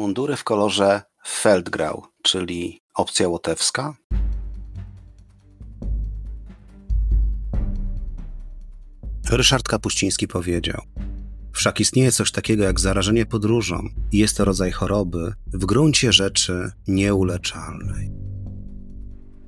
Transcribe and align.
Mundury 0.00 0.36
w 0.36 0.44
kolorze 0.44 1.02
Feldgrau, 1.26 2.02
czyli 2.22 2.80
opcja 2.94 3.28
łotewska. 3.28 3.96
Ryszard 9.30 9.68
Kapuściński 9.68 10.28
powiedział: 10.28 10.82
Wszak 11.52 11.80
istnieje 11.80 12.12
coś 12.12 12.32
takiego 12.32 12.64
jak 12.64 12.80
zarażenie 12.80 13.26
podróżą 13.26 13.88
i 14.12 14.18
jest 14.18 14.36
to 14.36 14.44
rodzaj 14.44 14.70
choroby 14.70 15.32
w 15.46 15.66
gruncie 15.66 16.12
rzeczy 16.12 16.70
nieuleczalnej. 16.88 18.10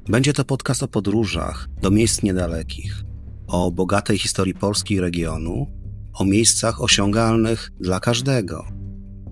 Będzie 0.09 0.33
to 0.33 0.45
podcast 0.45 0.83
o 0.83 0.89
podróżach 0.89 1.69
do 1.83 1.91
miejsc 1.91 2.23
niedalekich, 2.23 3.03
o 3.47 3.71
bogatej 3.71 4.19
historii 4.19 4.55
Polski 4.55 4.95
i 4.95 5.01
regionu, 5.01 5.67
o 6.15 6.25
miejscach 6.25 6.83
osiągalnych 6.83 7.71
dla 7.81 8.01
każdego 8.01 8.82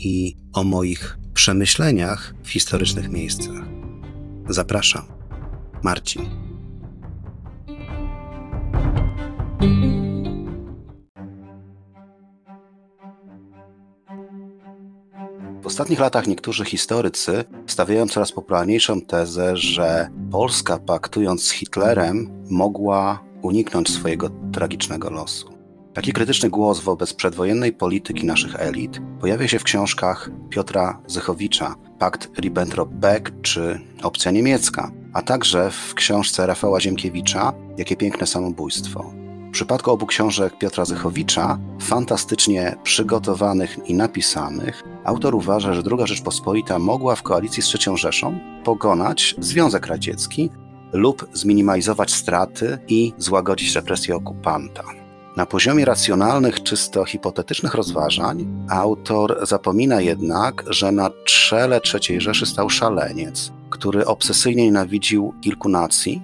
i 0.05 0.37
o 0.53 0.65
moich 0.65 1.19
przemyśleniach 1.35 2.35
w 2.43 2.51
historycznych 2.51 3.09
miejscach. 3.09 3.65
Zapraszam, 4.49 5.03
Marcin. 5.83 6.23
W 15.63 15.67
ostatnich 15.67 16.01
latach 16.01 16.27
niektórzy 16.27 16.65
historycy 16.65 17.45
stawiają 17.67 18.09
coraz 18.09 18.33
popularniejszą 18.33 19.01
tezę, 19.01 19.57
że 19.57 20.09
Polska 20.31 20.79
paktując 20.79 21.43
z 21.43 21.51
Hitlerem 21.51 22.45
mogła 22.51 23.25
uniknąć 23.43 23.91
swojego 23.91 24.31
tragicznego 24.53 25.11
losu. 25.11 25.60
Taki 25.95 26.13
krytyczny 26.13 26.51
głos 26.51 26.81
wobec 26.81 27.15
przedwojennej 27.15 27.73
polityki 27.73 28.27
naszych 28.27 28.61
elit 28.61 29.01
pojawia 29.21 29.49
się 29.49 29.59
w 29.59 29.65
książkach 29.65 30.31
Piotra 30.51 31.01
Zychowicza, 31.07 31.75
Pakt 31.99 32.29
Ribbentrop-Beck 32.41 33.31
czy 33.43 33.81
Opcja 34.03 34.31
Niemiecka, 34.31 34.91
a 35.13 35.23
także 35.23 35.71
w 35.71 35.95
książce 35.95 36.47
Rafała 36.47 36.81
Ziemkiewicza 36.81 37.53
Jakie 37.77 37.97
piękne 37.97 38.27
samobójstwo. 38.27 39.13
W 39.49 39.53
przypadku 39.53 39.91
obu 39.91 40.07
książek 40.07 40.59
Piotra 40.59 40.85
Zychowicza, 40.85 41.59
fantastycznie 41.81 42.77
przygotowanych 42.83 43.79
i 43.89 43.95
napisanych, 43.95 44.83
autor 45.05 45.35
uważa, 45.35 45.75
że 45.75 45.83
II 45.91 46.07
Rzeczpospolita 46.07 46.79
mogła 46.79 47.17
w 47.17 47.23
koalicji 47.23 47.63
z 47.63 47.75
III 47.75 47.97
Rzeszą 47.97 48.39
pokonać 48.65 49.35
Związek 49.39 49.87
Radziecki 49.87 50.51
lub 50.93 51.29
zminimalizować 51.33 52.13
straty 52.13 52.79
i 52.89 53.13
złagodzić 53.19 53.75
represję 53.75 54.17
okupanta. 54.17 55.00
Na 55.41 55.47
poziomie 55.47 55.85
racjonalnych, 55.85 56.63
czysto 56.63 57.05
hipotetycznych 57.05 57.75
rozważań, 57.75 58.67
autor 58.71 59.39
zapomina 59.43 60.01
jednak, 60.01 60.65
że 60.67 60.93
na 60.93 61.11
czele 61.25 61.81
III 61.95 62.21
Rzeszy 62.21 62.47
stał 62.47 62.71
szaleniec, 62.71 63.53
który 63.71 64.07
obsesyjnie 64.07 64.65
nienawidził 64.65 65.35
kilku 65.41 65.69
nacji. 65.69 66.23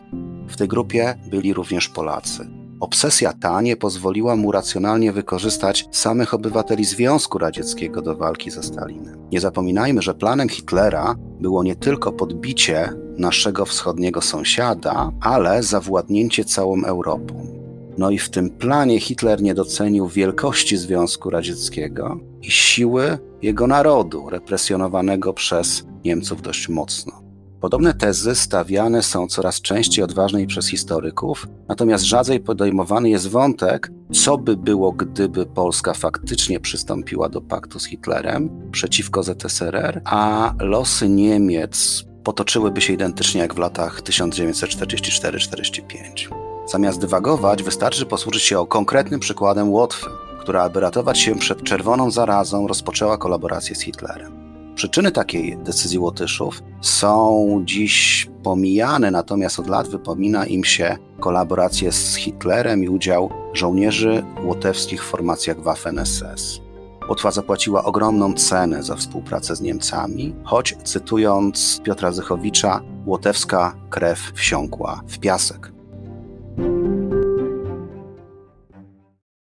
W 0.49 0.57
tej 0.57 0.69
grupie 0.69 1.15
byli 1.31 1.55
również 1.55 1.89
Polacy. 1.89 2.49
Obsesja 2.81 3.33
ta 3.33 3.63
nie 3.63 3.77
pozwoliła 3.77 4.37
mu 4.37 4.53
racjonalnie 4.53 5.13
wykorzystać 5.13 5.89
samych 5.91 6.35
obywateli 6.35 6.85
Związku 6.85 7.39
Radzieckiego 7.39 8.03
do 8.03 8.17
walki 8.17 8.51
ze 8.51 8.63
Stalinem. 8.63 9.29
Nie 9.33 9.41
zapominajmy, 9.41 10.03
że 10.03 10.15
planem 10.15 10.49
Hitlera 10.49 11.15
było 11.41 11.63
nie 11.63 11.77
tylko 11.77 12.13
podbicie 12.13 12.93
naszego 13.19 13.65
wschodniego 13.65 14.21
sąsiada, 14.21 15.11
ale 15.21 15.63
zawładnięcie 15.63 16.45
całą 16.45 16.85
Europą. 16.85 17.66
No 17.99 18.11
i 18.11 18.19
w 18.19 18.31
tym 18.31 18.51
planie 18.51 19.01
Hitler 19.01 19.43
nie 19.43 19.55
docenił 19.55 20.09
wielkości 20.09 20.77
Związku 20.77 21.31
Radzieckiego 21.31 22.21
i 22.43 22.51
siły 22.51 23.19
jego 23.43 23.67
narodu, 23.67 24.31
represjonowanego 24.31 25.33
przez 25.33 25.85
Niemców 26.05 26.43
dość 26.43 26.69
mocno. 26.69 27.27
Podobne 27.61 27.95
tezy 27.95 28.35
stawiane 28.35 29.03
są 29.03 29.27
coraz 29.27 29.61
częściej 29.61 30.05
odważniej 30.05 30.47
przez 30.47 30.69
historyków, 30.69 31.47
natomiast 31.69 32.05
rzadziej 32.05 32.41
podejmowany 32.41 33.11
jest 33.11 33.29
wątek, 33.29 33.91
co 34.13 34.39
by 34.39 34.57
było, 34.57 34.93
gdyby 34.93 35.47
Polska 35.47 35.95
faktycznie 35.95 36.61
przystąpiła 36.61 37.29
do 37.29 37.41
paktu 37.41 37.79
z 37.79 37.87
Hitlerem 37.87 38.71
przeciwko 38.73 39.23
ZSRR, 39.23 40.01
a 40.05 40.55
losy 40.61 41.09
Niemiec 41.09 42.05
potoczyłyby 42.25 42.81
się 42.81 42.93
identycznie 42.93 43.41
jak 43.41 43.55
w 43.55 43.59
latach 43.59 44.03
1944-45. 44.03 46.56
Zamiast 46.67 47.01
dywagować, 47.01 47.63
wystarczy 47.63 48.07
posłużyć 48.07 48.43
się 48.43 48.67
konkretnym 48.69 49.21
przykładem 49.21 49.71
Łotwy, 49.71 50.07
która, 50.41 50.63
aby 50.63 50.81
ratować 50.81 51.19
się 51.19 51.35
przed 51.35 51.63
czerwoną 51.63 52.11
zarazą, 52.11 52.67
rozpoczęła 52.67 53.19
kolaborację 53.19 53.77
z 53.77 53.81
Hitlerem. 53.81 54.47
Przyczyny 54.75 55.13
takiej 55.13 55.59
decyzji 55.59 55.99
Łotyszów 55.99 56.63
są 56.81 57.63
dziś 57.65 58.29
pomijane, 58.43 59.11
natomiast 59.11 59.61
od 59.61 59.69
lat 59.69 59.89
wypomina 59.89 60.47
im 60.47 60.65
się 60.65 60.97
kolaborację 61.21 61.93
z 61.93 62.15
Hitlerem 62.15 62.85
i 62.85 62.89
udział 62.89 63.31
żołnierzy 63.53 64.25
łotewskich 64.45 65.05
w 65.05 65.07
formacjach 65.07 65.57
Waffen-SS. 65.57 66.61
Łotwa 67.09 67.31
zapłaciła 67.31 67.85
ogromną 67.85 68.35
cenę 68.35 68.83
za 68.83 68.97
współpracę 68.97 69.57
z 69.57 69.61
Niemcami, 69.61 70.35
choć 70.45 70.77
cytując 70.85 71.81
Piotra 71.85 72.13
Zychowicza, 72.13 72.81
łotewska 73.07 73.75
krew 73.91 74.33
wsiąkła 74.35 75.01
w 75.09 75.19
piasek. 75.19 75.76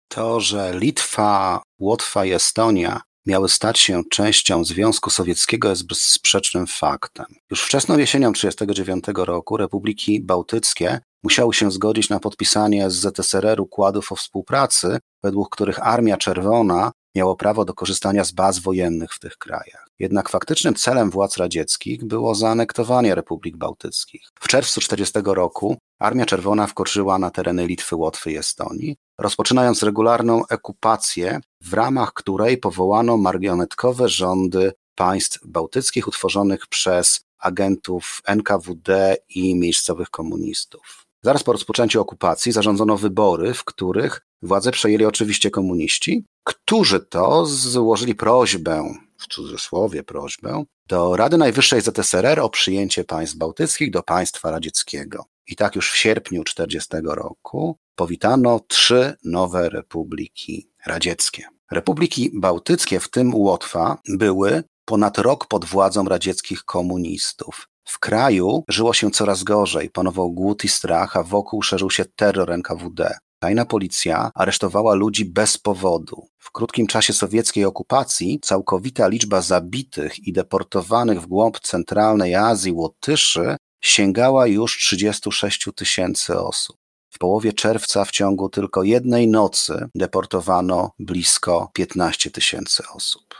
To, 0.08 0.40
że 0.40 0.80
Litwa, 0.80 1.62
Łotwa 1.80 2.26
i 2.26 2.32
Estonia 2.32 3.02
miały 3.26 3.50
stać 3.50 3.80
się 3.80 4.04
częścią 4.10 4.66
Związku 4.66 5.10
Sowieckiego 5.10 5.70
jest 5.70 5.88
bezsprzecznym 5.88 6.68
faktem. 6.68 7.26
Już 7.52 7.64
wczesną 7.64 7.98
jesienią 7.98 8.34
1939 8.34 9.28
roku 9.28 9.58
republiki 9.58 10.22
bałtyckie 10.22 11.00
musiały 11.24 11.54
się 11.54 11.72
zgodzić 11.72 12.10
na 12.10 12.20
podpisanie 12.20 12.90
z 12.90 12.94
ZSRR 12.94 13.62
układów 13.62 14.12
o 14.12 14.16
współpracy, 14.16 14.98
według 15.24 15.56
których 15.56 15.88
Armia 15.88 16.18
Czerwona 16.18 16.92
miało 17.16 17.36
prawo 17.36 17.66
do 17.66 17.74
korzystania 17.74 18.24
z 18.24 18.32
baz 18.32 18.60
wojennych 18.60 19.14
w 19.14 19.20
tych 19.20 19.38
krajach. 19.38 19.88
Jednak 20.00 20.30
faktycznym 20.30 20.76
celem 20.76 21.10
władz 21.10 21.38
radzieckich 21.38 22.06
było 22.06 22.36
zaanektowanie 22.36 23.16
republik 23.16 23.58
bałtyckich. 23.58 24.22
W 24.40 24.48
czerwcu 24.48 24.82
1940 24.82 25.36
roku 25.36 25.78
Armia 26.00 26.26
Czerwona 26.26 26.68
wkroczyła 26.68 27.20
na 27.20 27.32
tereny 27.32 27.68
Litwy, 27.68 27.96
Łotwy 27.96 28.32
i 28.32 28.38
Estonii, 28.38 28.96
rozpoczynając 29.18 29.84
regularną 29.84 30.42
okupację, 30.50 31.40
w 31.62 31.74
ramach 31.74 32.14
której 32.14 32.58
powołano 32.58 33.18
marionetkowe 33.18 34.10
rządy 34.10 34.72
państw 34.96 35.40
bałtyckich 35.46 36.08
utworzonych 36.08 36.68
przez 36.68 37.26
agentów 37.40 38.22
NKWD 38.26 39.18
i 39.30 39.56
miejscowych 39.56 40.10
komunistów. 40.10 41.06
Zaraz 41.24 41.44
po 41.44 41.52
rozpoczęciu 41.52 42.02
okupacji 42.02 42.52
zarządzono 42.52 42.98
wybory, 42.98 43.54
w 43.54 43.64
których 43.64 44.22
władzę 44.42 44.72
przejęli 44.72 45.06
oczywiście 45.06 45.52
komuniści, 45.52 46.26
którzy 46.44 47.00
to 47.00 47.46
złożyli 47.46 48.16
prośbę, 48.16 48.94
w 49.18 49.28
cudzysłowie 49.28 50.04
prośbę, 50.04 50.64
do 50.88 51.16
Rady 51.16 51.38
Najwyższej 51.38 51.82
ZSRR 51.82 52.40
o 52.40 52.50
przyjęcie 52.50 53.04
państw 53.04 53.36
bałtyckich 53.36 53.92
do 53.92 54.04
państwa 54.04 54.52
radzieckiego. 54.52 55.26
I 55.48 55.56
tak 55.56 55.76
już 55.76 55.92
w 55.92 55.98
sierpniu 55.98 56.44
1940 56.44 57.16
roku 57.16 57.78
powitano 57.96 58.60
trzy 58.60 59.14
nowe 59.24 59.70
republiki 59.70 60.70
radzieckie. 60.86 61.44
Republiki 61.72 62.32
bałtyckie, 62.34 63.00
w 63.00 63.10
tym 63.10 63.36
Łotwa, 63.36 63.98
były 64.10 64.64
ponad 64.86 65.18
rok 65.18 65.48
pod 65.48 65.66
władzą 65.66 66.06
radzieckich 66.06 66.64
komunistów. 66.64 67.68
W 67.84 68.00
kraju 68.00 68.64
żyło 68.70 68.94
się 68.94 69.12
coraz 69.12 69.44
gorzej, 69.44 69.90
panował 69.90 70.32
głód 70.32 70.64
i 70.64 70.68
strach, 70.68 71.18
a 71.18 71.24
wokół 71.24 71.62
szerzył 71.62 71.92
się 71.92 72.06
terror 72.06 72.52
NKWD. 72.52 73.18
Tajna 73.40 73.66
policja 73.66 74.32
aresztowała 74.36 74.94
ludzi 74.94 75.26
bez 75.26 75.58
powodu. 75.58 76.28
W 76.38 76.52
krótkim 76.52 76.88
czasie 76.88 77.14
sowieckiej 77.14 77.66
okupacji 77.66 78.40
całkowita 78.42 79.08
liczba 79.08 79.42
zabitych 79.42 80.28
i 80.28 80.34
deportowanych 80.34 81.22
w 81.22 81.28
głąb 81.28 81.60
centralnej 81.60 82.36
Azji 82.36 82.72
Łotyszy 82.72 83.58
sięgała 83.86 84.48
już 84.48 84.78
36 84.78 85.70
tysięcy 85.76 86.40
osób. 86.40 86.78
W 87.10 87.18
połowie 87.18 87.54
czerwca 87.54 88.06
w 88.06 88.12
ciągu 88.12 88.50
tylko 88.50 88.84
jednej 88.84 89.28
nocy 89.28 89.88
deportowano 89.96 90.92
blisko 91.00 91.70
15 91.74 92.32
tysięcy 92.32 92.84
osób. 92.94 93.36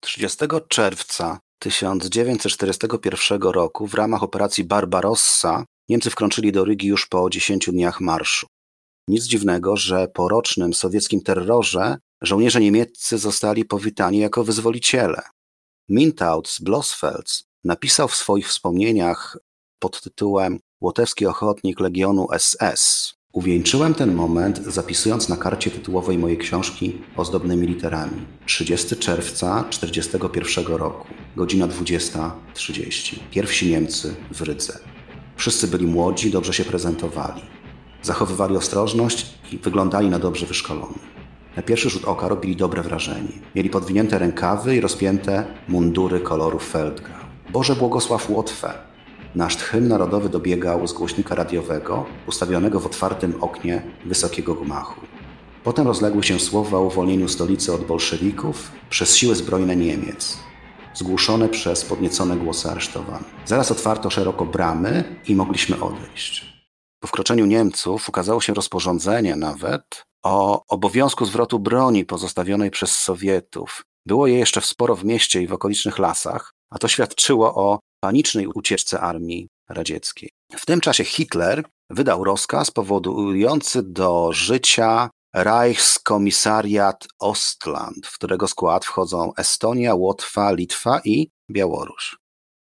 30 0.00 0.38
czerwca 0.68 1.38
1941 1.58 3.42
roku 3.42 3.86
w 3.86 3.94
ramach 3.94 4.22
operacji 4.22 4.64
Barbarossa 4.64 5.64
Niemcy 5.88 6.10
wkroczyli 6.10 6.52
do 6.52 6.64
Rygi 6.64 6.86
już 6.86 7.06
po 7.06 7.30
10 7.30 7.66
dniach 7.66 8.00
marszu. 8.00 8.46
Nic 9.08 9.24
dziwnego, 9.24 9.76
że 9.76 10.08
po 10.08 10.28
rocznym 10.28 10.74
sowieckim 10.74 11.22
terrorze 11.22 11.98
żołnierze 12.22 12.60
niemieccy 12.60 13.18
zostali 13.18 13.64
powitani 13.64 14.18
jako 14.18 14.44
wyzwoliciele. 14.44 15.22
Mintaud 15.88 16.48
z 16.48 16.60
Blosfelds 16.60 17.44
napisał 17.64 18.08
w 18.08 18.16
swoich 18.16 18.48
wspomnieniach 18.48 19.38
pod 19.78 20.00
tytułem 20.00 20.58
Łotewski 20.80 21.26
Ochotnik 21.26 21.80
Legionu 21.80 22.28
SS. 22.38 23.14
Uwieńczyłem 23.32 23.94
ten 23.94 24.14
moment, 24.14 24.64
zapisując 24.64 25.28
na 25.28 25.36
karcie 25.36 25.70
tytułowej 25.70 26.18
mojej 26.18 26.38
książki 26.38 26.98
ozdobnymi 27.16 27.66
literami. 27.66 28.26
30 28.46 28.96
czerwca 28.96 29.64
1941 29.70 30.76
roku, 30.76 31.06
godzina 31.36 31.68
20.30. 31.68 33.16
Pierwsi 33.30 33.70
Niemcy 33.70 34.14
w 34.30 34.42
Rydze. 34.42 34.78
Wszyscy 35.36 35.68
byli 35.68 35.86
młodzi, 35.86 36.30
dobrze 36.30 36.52
się 36.52 36.64
prezentowali. 36.64 37.42
Zachowywali 38.02 38.56
ostrożność 38.56 39.26
i 39.52 39.58
wyglądali 39.58 40.08
na 40.08 40.18
dobrze 40.18 40.46
wyszkolonych. 40.46 41.16
Na 41.56 41.62
pierwszy 41.62 41.90
rzut 41.90 42.04
oka 42.04 42.28
robili 42.28 42.56
dobre 42.56 42.82
wrażenie. 42.82 43.32
Mieli 43.54 43.70
podwinięte 43.70 44.18
rękawy 44.18 44.76
i 44.76 44.80
rozpięte 44.80 45.46
mundury 45.68 46.20
koloru 46.20 46.58
Feldgrau. 46.58 47.20
Boże 47.52 47.76
błogosław 47.76 48.30
Łotwę! 48.30 48.95
Nasz 49.36 49.56
hymn 49.56 49.88
narodowy 49.88 50.28
dobiegał 50.28 50.86
z 50.86 50.92
głośnika 50.92 51.34
radiowego 51.34 52.06
ustawionego 52.26 52.80
w 52.80 52.86
otwartym 52.86 53.42
oknie 53.42 53.82
wysokiego 54.04 54.54
gmachu. 54.54 55.00
Potem 55.64 55.86
rozległy 55.86 56.22
się 56.22 56.40
słowa 56.40 56.78
o 56.78 56.82
uwolnieniu 56.82 57.28
stolicy 57.28 57.72
od 57.72 57.84
bolszewików 57.84 58.70
przez 58.90 59.16
siły 59.16 59.34
zbrojne 59.34 59.76
Niemiec, 59.76 60.38
zgłuszone 60.94 61.48
przez 61.48 61.84
podniecone 61.84 62.36
głosy 62.36 62.70
aresztowanych. 62.70 63.34
Zaraz 63.44 63.70
otwarto 63.70 64.10
szeroko 64.10 64.44
bramy 64.44 65.20
i 65.28 65.34
mogliśmy 65.34 65.80
odejść. 65.80 66.56
Po 67.00 67.08
wkroczeniu 67.08 67.46
Niemców 67.46 68.08
ukazało 68.08 68.40
się 68.40 68.54
rozporządzenie 68.54 69.36
nawet 69.36 70.04
o 70.24 70.62
obowiązku 70.68 71.24
zwrotu 71.24 71.58
broni 71.58 72.04
pozostawionej 72.04 72.70
przez 72.70 72.98
Sowietów. 72.98 73.84
Było 74.06 74.26
je 74.26 74.38
jeszcze 74.38 74.60
sporo 74.60 74.96
w 74.96 75.04
mieście 75.04 75.42
i 75.42 75.46
w 75.46 75.52
okolicznych 75.52 75.98
lasach, 75.98 76.52
a 76.70 76.78
to 76.78 76.88
świadczyło 76.88 77.54
o 77.54 77.78
panicznej 78.06 78.46
ucieczce 78.46 79.00
armii 79.00 79.48
radzieckiej. 79.68 80.30
W 80.56 80.66
tym 80.66 80.80
czasie 80.80 81.04
Hitler 81.04 81.64
wydał 81.90 82.24
rozkaz 82.24 82.70
powodujący 82.70 83.82
do 83.82 84.32
życia 84.32 85.10
Reichskomisariat 85.34 87.08
Ostland, 87.18 88.06
w 88.06 88.14
którego 88.14 88.48
skład 88.48 88.84
wchodzą 88.84 89.32
Estonia, 89.36 89.94
Łotwa, 89.94 90.52
Litwa 90.52 91.00
i 91.04 91.30
Białoruś. 91.50 92.16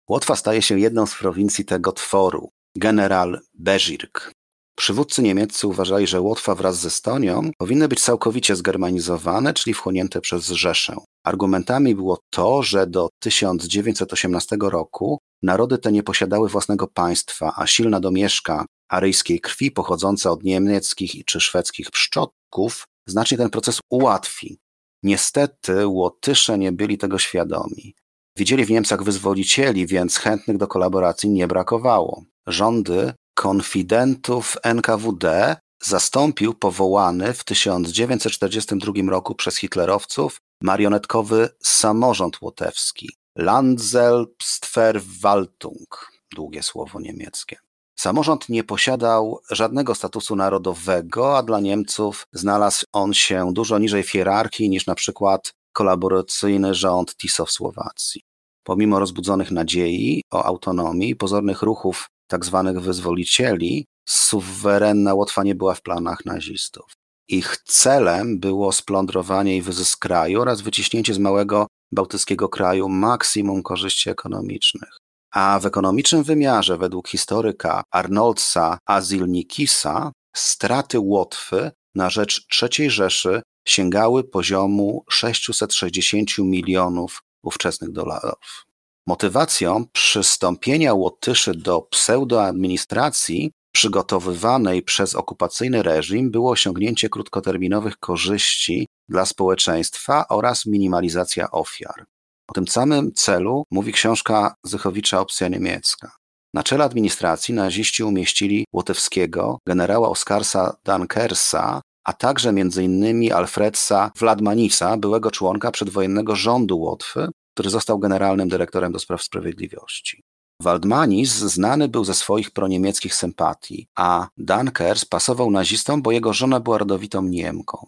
Łotwa 0.10 0.36
staje 0.36 0.62
się 0.62 0.80
jedną 0.80 1.06
z 1.06 1.16
prowincji 1.16 1.66
tego 1.66 1.92
tworu. 1.92 2.50
General 2.76 3.40
Bezirk 3.54 4.34
Przywódcy 4.80 5.22
niemieccy 5.22 5.68
uważali, 5.68 6.08
że 6.08 6.22
Łotwa 6.22 6.56
wraz 6.56 6.80
z 6.80 6.86
Estonią 6.86 7.52
powinny 7.58 7.88
być 7.88 8.02
całkowicie 8.02 8.56
zgermanizowane, 8.56 9.54
czyli 9.54 9.74
wchłonięte 9.74 10.22
przez 10.22 10.48
Rzeszę. 10.48 10.96
Argumentami 11.24 11.96
było 11.96 12.20
to, 12.30 12.64
że 12.64 12.88
do 12.88 13.10
1918 13.20 14.58
roku 14.62 15.20
narody 15.44 15.78
te 15.78 15.92
nie 15.92 16.04
posiadały 16.04 16.50
własnego 16.50 16.88
państwa, 16.88 17.54
a 17.56 17.68
silna 17.68 18.00
domieszka 18.00 18.66
aryjskiej 18.90 19.40
krwi 19.40 19.72
pochodząca 19.72 20.32
od 20.32 20.44
niemieckich 20.44 21.26
czy 21.26 21.40
szwedzkich 21.40 21.92
przodków 21.92 22.88
znacznie 23.08 23.38
ten 23.38 23.50
proces 23.50 23.80
ułatwi. 23.90 24.60
Niestety 25.04 25.88
Łotysze 25.88 26.58
nie 26.58 26.72
byli 26.72 26.98
tego 26.98 27.20
świadomi. 27.20 27.96
Widzieli 28.38 28.66
w 28.66 28.72
Niemcach 28.72 29.04
wyzwolicieli, 29.04 29.88
więc 29.88 30.18
chętnych 30.18 30.58
do 30.58 30.68
kolaboracji 30.68 31.30
nie 31.30 31.48
brakowało. 31.48 32.24
Rządy 32.48 33.14
konfidentów 33.34 34.58
NKWD 34.64 35.56
zastąpił 35.84 36.54
powołany 36.54 37.34
w 37.34 37.44
1942 37.44 38.94
roku 39.10 39.36
przez 39.36 39.58
hitlerowców 39.58 40.38
marionetkowy 40.64 41.50
samorząd 41.64 42.42
łotewski 42.42 43.10
Landselbstverwaltung, 43.36 46.12
długie 46.36 46.64
słowo 46.64 47.00
niemieckie. 47.00 47.58
Samorząd 48.00 48.50
nie 48.50 48.64
posiadał 48.64 49.40
żadnego 49.52 49.96
statusu 49.96 50.36
narodowego, 50.36 51.38
a 51.38 51.44
dla 51.44 51.60
Niemców 51.60 52.28
znalazł 52.34 52.86
on 52.94 53.14
się 53.14 53.54
dużo 53.54 53.80
niżej 53.80 54.04
w 54.04 54.10
hierarchii 54.10 54.70
niż 54.70 54.86
na 54.86 54.96
przykład 54.96 55.54
kolaboracyjny 55.74 56.74
rząd 56.74 57.16
TISO 57.16 57.46
w 57.46 57.52
Słowacji. 57.52 58.22
Pomimo 58.64 59.00
rozbudzonych 59.00 59.52
nadziei 59.52 60.22
o 60.31 60.44
autonomii 60.44 61.10
i 61.10 61.16
pozornych 61.16 61.62
ruchów 61.62 62.10
tzw. 62.31 62.64
Tak 62.66 62.80
wyzwolicieli, 62.80 63.86
suwerenna 64.08 65.14
Łotwa 65.14 65.44
nie 65.44 65.56
była 65.56 65.76
w 65.76 65.81
planach 65.81 66.26
nazistów. 66.26 66.99
Ich 67.31 67.58
celem 67.58 68.40
było 68.40 68.72
splądrowanie 68.72 69.58
i 69.58 69.62
wyzysk 69.62 70.00
kraju 70.00 70.42
oraz 70.42 70.62
wyciśnięcie 70.62 71.14
z 71.14 71.20
małego 71.20 71.68
bałtyckiego 71.92 72.50
kraju 72.50 72.90
maksimum 72.90 73.64
korzyści 73.64 74.10
ekonomicznych. 74.10 74.90
A 75.31 75.60
w 75.60 75.66
ekonomicznym 75.66 76.24
wymiarze, 76.24 76.78
według 76.78 77.08
historyka 77.08 77.84
Arnoldsa 77.92 78.78
Azilnikisa, 78.86 80.12
straty 80.36 81.00
Łotwy 81.00 81.72
na 81.96 82.10
rzecz 82.10 82.48
III 82.62 82.90
Rzeszy 82.90 83.42
sięgały 83.68 84.24
poziomu 84.24 85.04
660 85.10 86.38
milionów 86.38 87.22
ówczesnych 87.44 87.92
dolarów. 87.92 88.66
Motywacją 89.08 89.86
przystąpienia 89.92 90.94
Łotyszy 90.94 91.54
do 91.54 91.81
pseudoadministracji 91.81 93.52
przygotowywanej 93.71 94.83
przez 94.83 95.16
okupacyjny 95.16 95.83
reżim 95.83 96.31
było 96.31 96.51
osiągnięcie 96.51 97.10
krótkoterminowych 97.10 97.98
korzyści 97.98 98.88
dla 99.10 99.25
społeczeństwa 99.25 100.25
oraz 100.30 100.66
minimalizacja 100.66 101.51
ofiar. 101.51 102.06
O 102.48 102.54
tym 102.54 102.68
samym 102.68 103.13
celu 103.13 103.63
mówi 103.71 103.94
książka 103.94 104.56
Zychowicza 104.63 105.19
Opcja 105.19 105.48
niemiecka. 105.48 106.12
Na 106.54 106.63
czele 106.63 106.83
administracji 106.83 107.54
naziści 107.54 108.04
umieścili 108.04 108.66
łotewskiego 108.74 109.60
generała 109.68 110.10
Oskarsa 110.10 110.77
Dankersa, 110.86 111.81
a 112.04 112.13
także 112.13 112.50
m.in. 112.50 113.33
Alfredsa 113.33 114.12
Wladmanisa, 114.16 114.98
byłego 114.98 115.31
członka 115.31 115.71
przedwojennego 115.71 116.36
rządu 116.36 116.80
Łotwy, 116.80 117.27
który 117.54 117.69
został 117.69 118.00
generalnym 118.00 118.50
dyrektorem 118.50 118.92
do 118.92 119.00
spraw 119.00 119.24
sprawiedliwości. 119.24 120.24
Waldmanis 120.62 121.30
znany 121.30 121.88
był 121.88 122.04
ze 122.04 122.14
swoich 122.14 122.52
proniemieckich 122.52 123.16
sympatii, 123.16 123.88
a 123.96 124.28
Dunkers 124.38 125.06
pasował 125.06 125.52
nazistom, 125.52 126.02
bo 126.02 126.12
jego 126.12 126.34
żona 126.34 126.60
była 126.60 126.78
rodowitą 126.78 127.22
Niemką. 127.22 127.86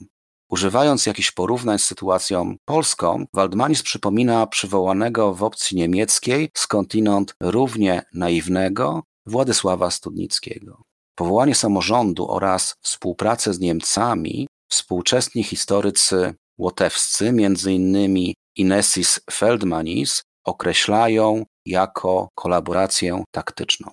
Używając 0.49 1.05
jakichś 1.05 1.31
porównań 1.31 1.79
z 1.79 1.83
sytuacją 1.83 2.55
polską, 2.65 3.25
Waldmanis 3.33 3.83
przypomina 3.83 4.47
przywołanego 4.47 5.33
w 5.33 5.43
opcji 5.43 5.77
niemieckiej 5.77 6.49
skądinąd 6.57 7.35
równie 7.39 8.03
naiwnego 8.13 9.03
Władysława 9.25 9.91
Studnickiego. 9.91 10.81
Powołanie 11.15 11.55
samorządu 11.55 12.31
oraz 12.31 12.75
współpracę 12.81 13.53
z 13.53 13.59
Niemcami 13.59 14.47
współczesni 14.69 15.43
historycy 15.43 16.33
łotewscy, 16.57 17.33
innymi 17.69 18.35
Inesis 18.55 19.19
Feldmanis, 19.31 20.23
określają 20.45 21.45
jako 21.65 22.29
kolaborację 22.35 23.23
taktyczną. 23.31 23.91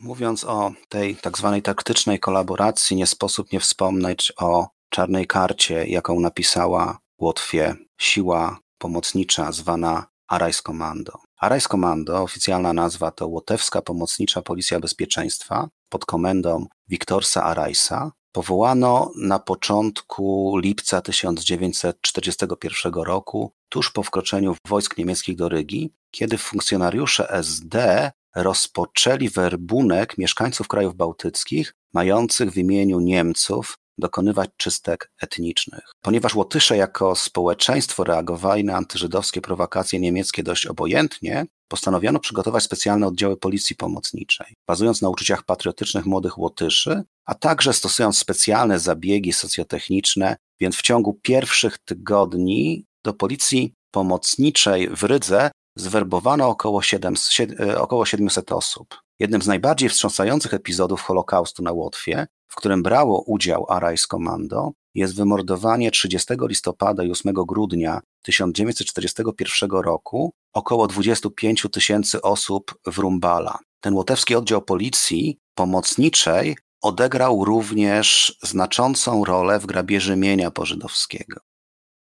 Mówiąc 0.00 0.44
o 0.44 0.72
tej 0.88 1.16
tak 1.16 1.38
zwanej 1.38 1.62
taktycznej 1.62 2.20
kolaboracji, 2.20 2.96
nie 2.96 3.06
sposób 3.06 3.52
nie 3.52 3.60
wspomnieć 3.60 4.32
o 4.38 4.68
czarnej 4.90 5.26
karcie, 5.26 5.86
jaką 5.86 6.20
napisała 6.20 6.98
Łotwie 7.18 7.74
siła 8.00 8.58
pomocnicza 8.78 9.52
zwana 9.52 10.06
Arais 10.28 10.62
Commando. 10.62 12.22
Oficjalna 12.22 12.72
nazwa 12.72 13.10
to 13.10 13.28
Łotewska 13.28 13.82
Pomocnicza 13.82 14.42
Policja 14.42 14.80
Bezpieczeństwa 14.80 15.68
pod 15.88 16.04
komendą 16.04 16.66
Wiktorsa 16.88 17.44
Araisa, 17.44 18.12
Powołano 18.36 19.12
na 19.16 19.38
początku 19.38 20.56
lipca 20.58 21.00
1941 21.00 22.92
roku, 22.94 23.52
tuż 23.68 23.90
po 23.90 24.02
wkroczeniu 24.02 24.56
wojsk 24.68 24.98
niemieckich 24.98 25.36
do 25.36 25.48
Rygi, 25.48 25.92
kiedy 26.10 26.38
funkcjonariusze 26.38 27.30
SD 27.30 28.10
rozpoczęli 28.34 29.28
werbunek 29.28 30.18
mieszkańców 30.18 30.68
krajów 30.68 30.96
bałtyckich, 30.96 31.74
mających 31.94 32.50
w 32.50 32.56
imieniu 32.56 33.00
Niemców 33.00 33.78
dokonywać 33.98 34.50
czystek 34.56 35.10
etnicznych. 35.20 35.84
Ponieważ 36.02 36.34
Łotysze 36.34 36.76
jako 36.76 37.16
społeczeństwo 37.16 38.04
reagowali 38.04 38.64
na 38.64 38.76
antyżydowskie 38.76 39.40
prowokacje 39.40 40.00
niemieckie 40.00 40.42
dość 40.42 40.66
obojętnie, 40.66 41.46
postanowiono 41.68 42.20
przygotować 42.20 42.62
specjalne 42.62 43.06
oddziały 43.06 43.36
policji 43.36 43.76
pomocniczej, 43.76 44.46
bazując 44.68 45.02
na 45.02 45.08
uczuciach 45.08 45.42
patriotycznych 45.42 46.06
młodych 46.06 46.38
Łotyszy, 46.38 47.02
a 47.24 47.34
także 47.34 47.72
stosując 47.72 48.18
specjalne 48.18 48.78
zabiegi 48.78 49.32
socjotechniczne, 49.32 50.36
więc 50.60 50.76
w 50.76 50.82
ciągu 50.82 51.18
pierwszych 51.22 51.78
tygodni 51.78 52.84
do 53.04 53.12
policji 53.12 53.74
pomocniczej 53.90 54.88
w 54.88 55.02
Rydze 55.02 55.50
zwerbowano 55.76 56.48
około, 56.48 56.82
700, 56.82 57.60
e, 57.60 57.80
około 57.80 58.06
700 58.06 58.52
osób. 58.52 59.05
Jednym 59.18 59.42
z 59.42 59.46
najbardziej 59.46 59.88
wstrząsających 59.88 60.54
epizodów 60.54 61.02
Holokaustu 61.02 61.62
na 61.62 61.72
Łotwie, 61.72 62.26
w 62.48 62.54
którym 62.54 62.82
brało 62.82 63.24
udział 63.26 63.66
Arais 63.68 64.06
Commando, 64.06 64.72
jest 64.94 65.16
wymordowanie 65.16 65.90
30 65.90 66.34
listopada 66.40 67.04
i 67.04 67.10
8 67.10 67.34
grudnia 67.34 68.00
1941 68.22 69.70
roku 69.70 70.32
około 70.52 70.86
25 70.86 71.66
tysięcy 71.72 72.22
osób 72.22 72.74
w 72.86 72.98
Rumbala. 72.98 73.58
ten 73.80 73.94
łotewski 73.94 74.34
oddział 74.34 74.62
policji 74.62 75.38
pomocniczej 75.54 76.56
odegrał 76.82 77.44
również 77.44 78.38
znaczącą 78.42 79.24
rolę 79.24 79.58
w 79.58 79.66
grabieży 79.66 80.16
mienia 80.16 80.50
pożydowskiego. 80.50 81.40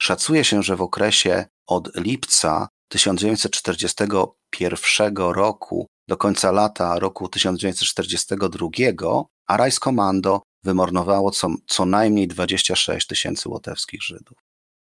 Szacuje 0.03 0.45
się, 0.45 0.62
że 0.62 0.77
w 0.77 0.83
okresie 0.83 1.47
od 1.67 1.97
lipca 1.97 2.69
1941 2.88 5.17
roku 5.17 5.87
do 6.09 6.17
końca 6.17 6.53
lata 6.53 6.99
roku 6.99 7.29
1942 7.29 9.25
Arais 9.47 9.81
Komando 9.81 10.43
wymordowało 10.65 11.31
co, 11.31 11.49
co 11.67 11.87
najmniej 11.87 12.29
26 12.29 13.07
tysięcy 13.07 13.49
łotewskich 13.49 14.03
Żydów. 14.03 14.38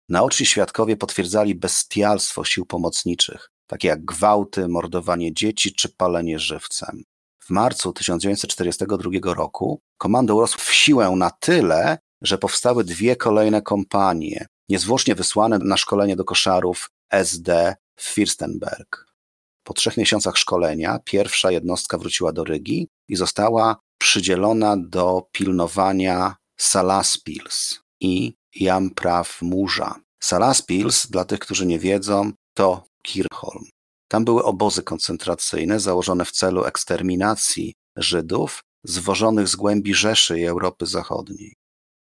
Naoczni 0.10 0.46
świadkowie 0.46 0.98
potwierdzali 0.98 1.56
bestialstwo 1.56 2.44
sił 2.44 2.66
pomocniczych, 2.66 3.50
takie 3.68 3.88
jak 3.88 4.06
gwałty, 4.06 4.68
mordowanie 4.68 5.34
dzieci 5.34 5.74
czy 5.76 5.90
palenie 5.90 6.40
żywcem. 6.40 7.04
W 7.40 7.50
marcu 7.50 7.94
1942 7.94 9.34
roku 9.34 9.82
komando 9.98 10.36
urosło 10.36 10.62
w 10.62 10.74
siłę 10.74 11.14
na 11.16 11.32
tyle, 11.32 11.98
że 12.22 12.38
powstały 12.38 12.84
dwie 12.84 13.16
kolejne 13.16 13.62
kompanie, 13.62 14.48
niezwłocznie 14.70 15.16
wysłane 15.16 15.60
na 15.60 15.78
szkolenie 15.78 16.16
do 16.16 16.24
koszarów 16.24 16.90
SD 17.12 17.76
w 17.96 18.04
Firstenberg. 18.04 19.09
Po 19.70 19.74
trzech 19.74 19.98
miesiącach 19.98 20.38
szkolenia 20.38 21.00
pierwsza 21.06 21.52
jednostka 21.52 21.98
wróciła 21.98 22.32
do 22.32 22.44
Rygi 22.44 22.88
i 23.08 23.16
została 23.16 23.78
przydzielona 23.98 24.78
do 24.78 25.22
pilnowania 25.32 26.36
Salaspils 26.60 27.80
i 28.02 28.34
Jampraw 28.56 29.42
Murza. 29.42 29.96
Salaspils, 30.24 31.08
dla 31.08 31.26
tych, 31.26 31.40
którzy 31.40 31.66
nie 31.66 31.80
wiedzą, 31.80 32.32
to 32.54 32.84
Kirchholm. 33.04 33.64
Tam 34.08 34.26
były 34.26 34.44
obozy 34.44 34.84
koncentracyjne 34.84 35.80
założone 35.80 36.26
w 36.26 36.32
celu 36.32 36.64
eksterminacji 36.64 37.74
Żydów 37.96 38.62
zwożonych 38.84 39.48
z 39.48 39.56
głębi 39.56 39.94
Rzeszy 39.94 40.40
i 40.40 40.46
Europy 40.46 40.86
Zachodniej. 40.86 41.54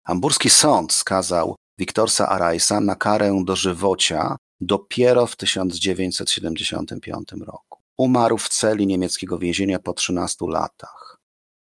Hamburski 0.06 0.50
sąd 0.50 0.92
skazał 0.92 1.56
Wiktorsa 1.78 2.28
Araisa 2.28 2.80
na 2.80 2.96
karę 2.96 3.42
dożywocia 3.44 4.36
dopiero 4.60 5.26
w 5.26 5.36
1975 5.36 7.32
roku. 7.46 7.80
Umarł 7.98 8.38
w 8.38 8.48
celi 8.48 8.86
niemieckiego 8.86 9.38
więzienia 9.38 9.78
po 9.78 9.92
13 9.92 10.46
latach. 10.48 11.18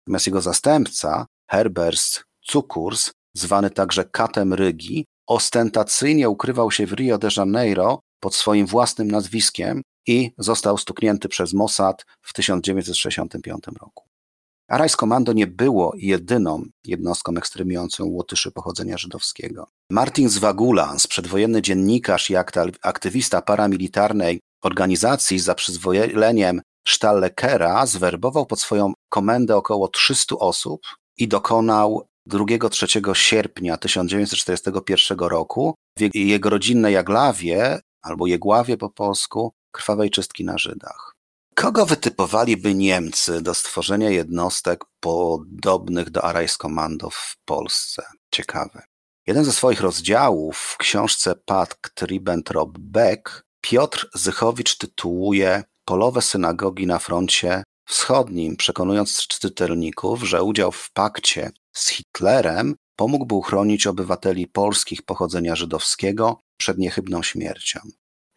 Natomiast 0.08 0.28
jego 0.28 0.42
zastępca, 0.42 1.26
Herbert 1.52 2.24
Cukurs, 2.42 3.12
zwany 3.34 3.70
także 3.70 4.06
Katem 4.06 4.54
Rygi, 4.54 5.06
ostentacyjnie 5.28 6.30
ukrywał 6.30 6.72
się 6.72 6.88
w 6.88 6.94
Rio 6.94 7.18
de 7.18 7.30
Janeiro 7.38 8.00
pod 8.20 8.36
swoim 8.36 8.66
własnym 8.66 9.12
nazwiskiem 9.12 9.82
i 10.08 10.32
został 10.38 10.78
stuknięty 10.78 11.30
przez 11.30 11.54
Mossad 11.54 12.06
w 12.22 12.34
1965 12.34 13.64
roku. 13.82 14.11
Arais 14.72 14.96
Komando 14.96 15.34
nie 15.34 15.48
było 15.48 15.94
jedyną 15.96 16.64
jednostką 16.86 17.38
ekstremiującą 17.38 18.06
Łotyszy 18.06 18.52
pochodzenia 18.52 18.98
żydowskiego. 18.98 19.68
Martin 19.90 20.30
Zwagulans, 20.30 21.08
przedwojenny 21.08 21.62
dziennikarz 21.62 22.30
i 22.30 22.36
aktywista 22.82 23.42
paramilitarnej 23.42 24.40
organizacji 24.64 25.40
za 25.40 25.56
przyzwoleniem 25.56 26.62
Stallekera, 26.88 27.86
zwerbował 27.86 28.46
pod 28.46 28.60
swoją 28.60 28.94
komendę 29.10 29.56
około 29.56 29.88
300 29.88 30.36
osób 30.36 30.82
i 31.18 31.28
dokonał 31.28 32.08
2-3 32.30 33.14
sierpnia 33.14 33.78
1941 33.78 35.20
roku 35.20 35.76
w 36.00 36.16
jego 36.16 36.50
rodzinnej 36.50 36.94
Jaglawie, 36.94 37.80
albo 38.02 38.28
Jegławie 38.28 38.78
po 38.78 38.90
polsku, 38.90 39.52
krwawej 39.72 40.10
czystki 40.10 40.46
na 40.46 40.58
Żydach. 40.58 41.21
Kogo 41.56 41.86
wytypowaliby 41.86 42.76
Niemcy 42.76 43.42
do 43.42 43.54
stworzenia 43.54 44.10
jednostek 44.10 44.84
podobnych 45.00 46.10
do 46.10 46.22
Arais-Kommando 46.22 47.10
w 47.10 47.38
Polsce? 47.46 48.04
Ciekawe. 48.32 48.84
Jeden 49.28 49.46
ze 49.46 49.54
swoich 49.54 49.82
rozdziałów 49.82 50.58
w 50.58 50.78
książce 50.78 51.36
Pakt 51.46 52.02
Ribbentrop-Beck 52.02 53.42
Piotr 53.62 54.10
Zychowicz 54.14 54.78
tytułuje 54.78 55.64
Polowe 55.86 56.22
synagogi 56.22 56.88
na 56.88 57.00
froncie 57.00 57.64
wschodnim, 57.88 58.56
przekonując 58.56 59.28
czytelników, 59.28 60.24
że 60.24 60.44
udział 60.44 60.72
w 60.72 60.92
pakcie 60.92 61.52
z 61.74 61.90
Hitlerem 61.90 62.76
pomógłby 62.96 63.36
uchronić 63.36 63.88
obywateli 63.88 64.48
polskich 64.48 65.02
pochodzenia 65.02 65.56
żydowskiego 65.56 66.40
przed 66.58 66.78
niechybną 66.78 67.24
śmiercią. 67.24 67.80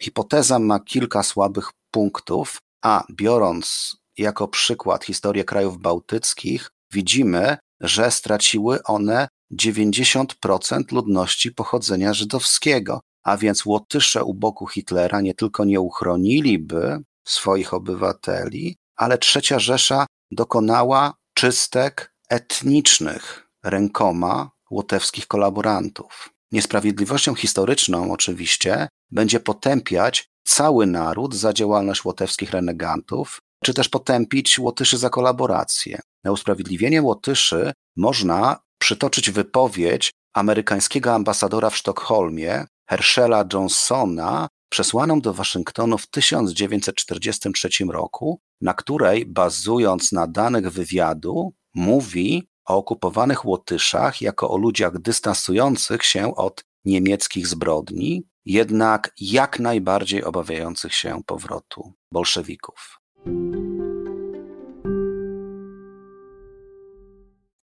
Hipoteza 0.03 0.59
ma 0.59 0.81
kilka 0.81 1.23
słabych 1.23 1.71
punktów, 1.91 2.59
a 2.85 3.05
biorąc 3.11 3.97
jako 4.19 4.49
przykład 4.49 5.05
historię 5.05 5.45
krajów 5.45 5.79
bałtyckich, 5.79 6.71
widzimy, 6.93 7.57
że 7.81 8.11
straciły 8.11 8.83
one 8.83 9.29
90% 9.53 10.93
ludności 10.93 11.53
pochodzenia 11.53 12.15
żydowskiego, 12.15 13.01
a 13.23 13.37
więc 13.37 13.67
Łotysze 13.67 14.25
u 14.25 14.35
boku 14.35 14.67
Hitlera 14.67 15.21
nie 15.21 15.35
tylko 15.35 15.65
nie 15.65 15.81
uchroniliby 15.81 16.99
swoich 17.25 17.75
obywateli, 17.75 18.77
ale 18.97 19.19
trzecia 19.19 19.59
Rzesza 19.59 20.07
dokonała 20.31 21.15
czystek 21.35 22.15
etnicznych 22.31 23.49
rękoma 23.63 24.51
łotewskich 24.71 25.27
kolaborantów. 25.27 26.31
Niesprawiedliwością 26.53 27.35
historyczną 27.35 28.13
oczywiście 28.13 28.89
będzie 29.11 29.41
potępiać 29.41 30.29
cały 30.45 30.87
naród 30.87 31.35
za 31.35 31.53
działalność 31.53 32.05
łotewskich 32.05 32.51
renegantów, 32.51 33.39
czy 33.65 33.75
też 33.75 33.89
potępić 33.89 34.59
Łotyszy 34.59 34.99
za 34.99 35.11
kolaborację. 35.11 36.01
Na 36.25 36.33
usprawiedliwienie 36.33 37.03
Łotyszy 37.03 37.73
można 37.97 38.57
przytoczyć 38.79 39.31
wypowiedź 39.31 40.13
amerykańskiego 40.35 41.15
ambasadora 41.15 41.71
w 41.71 41.77
Sztokholmie, 41.77 42.65
Herschela 42.91 43.45
Johnsona, 43.53 44.49
przesłaną 44.69 45.21
do 45.21 45.35
Waszyngtonu 45.35 45.99
w 45.99 46.07
1943 46.07 47.69
roku, 47.91 48.41
na 48.61 48.75
której, 48.75 49.27
bazując 49.27 50.13
na 50.13 50.27
danych 50.27 50.71
wywiadu, 50.71 51.53
mówi 51.75 52.49
o 52.69 52.77
okupowanych 52.77 53.45
Łotyszach 53.45 54.21
jako 54.21 54.51
o 54.51 54.57
ludziach 54.57 54.99
dystansujących 54.99 56.05
się 56.05 56.35
od 56.35 56.65
niemieckich 56.85 57.47
zbrodni, 57.47 58.23
jednak 58.47 59.13
jak 59.21 59.61
najbardziej 59.61 60.25
obawiających 60.25 60.95
się 60.95 61.23
powrotu 61.27 61.93
bolszewików. 62.13 63.01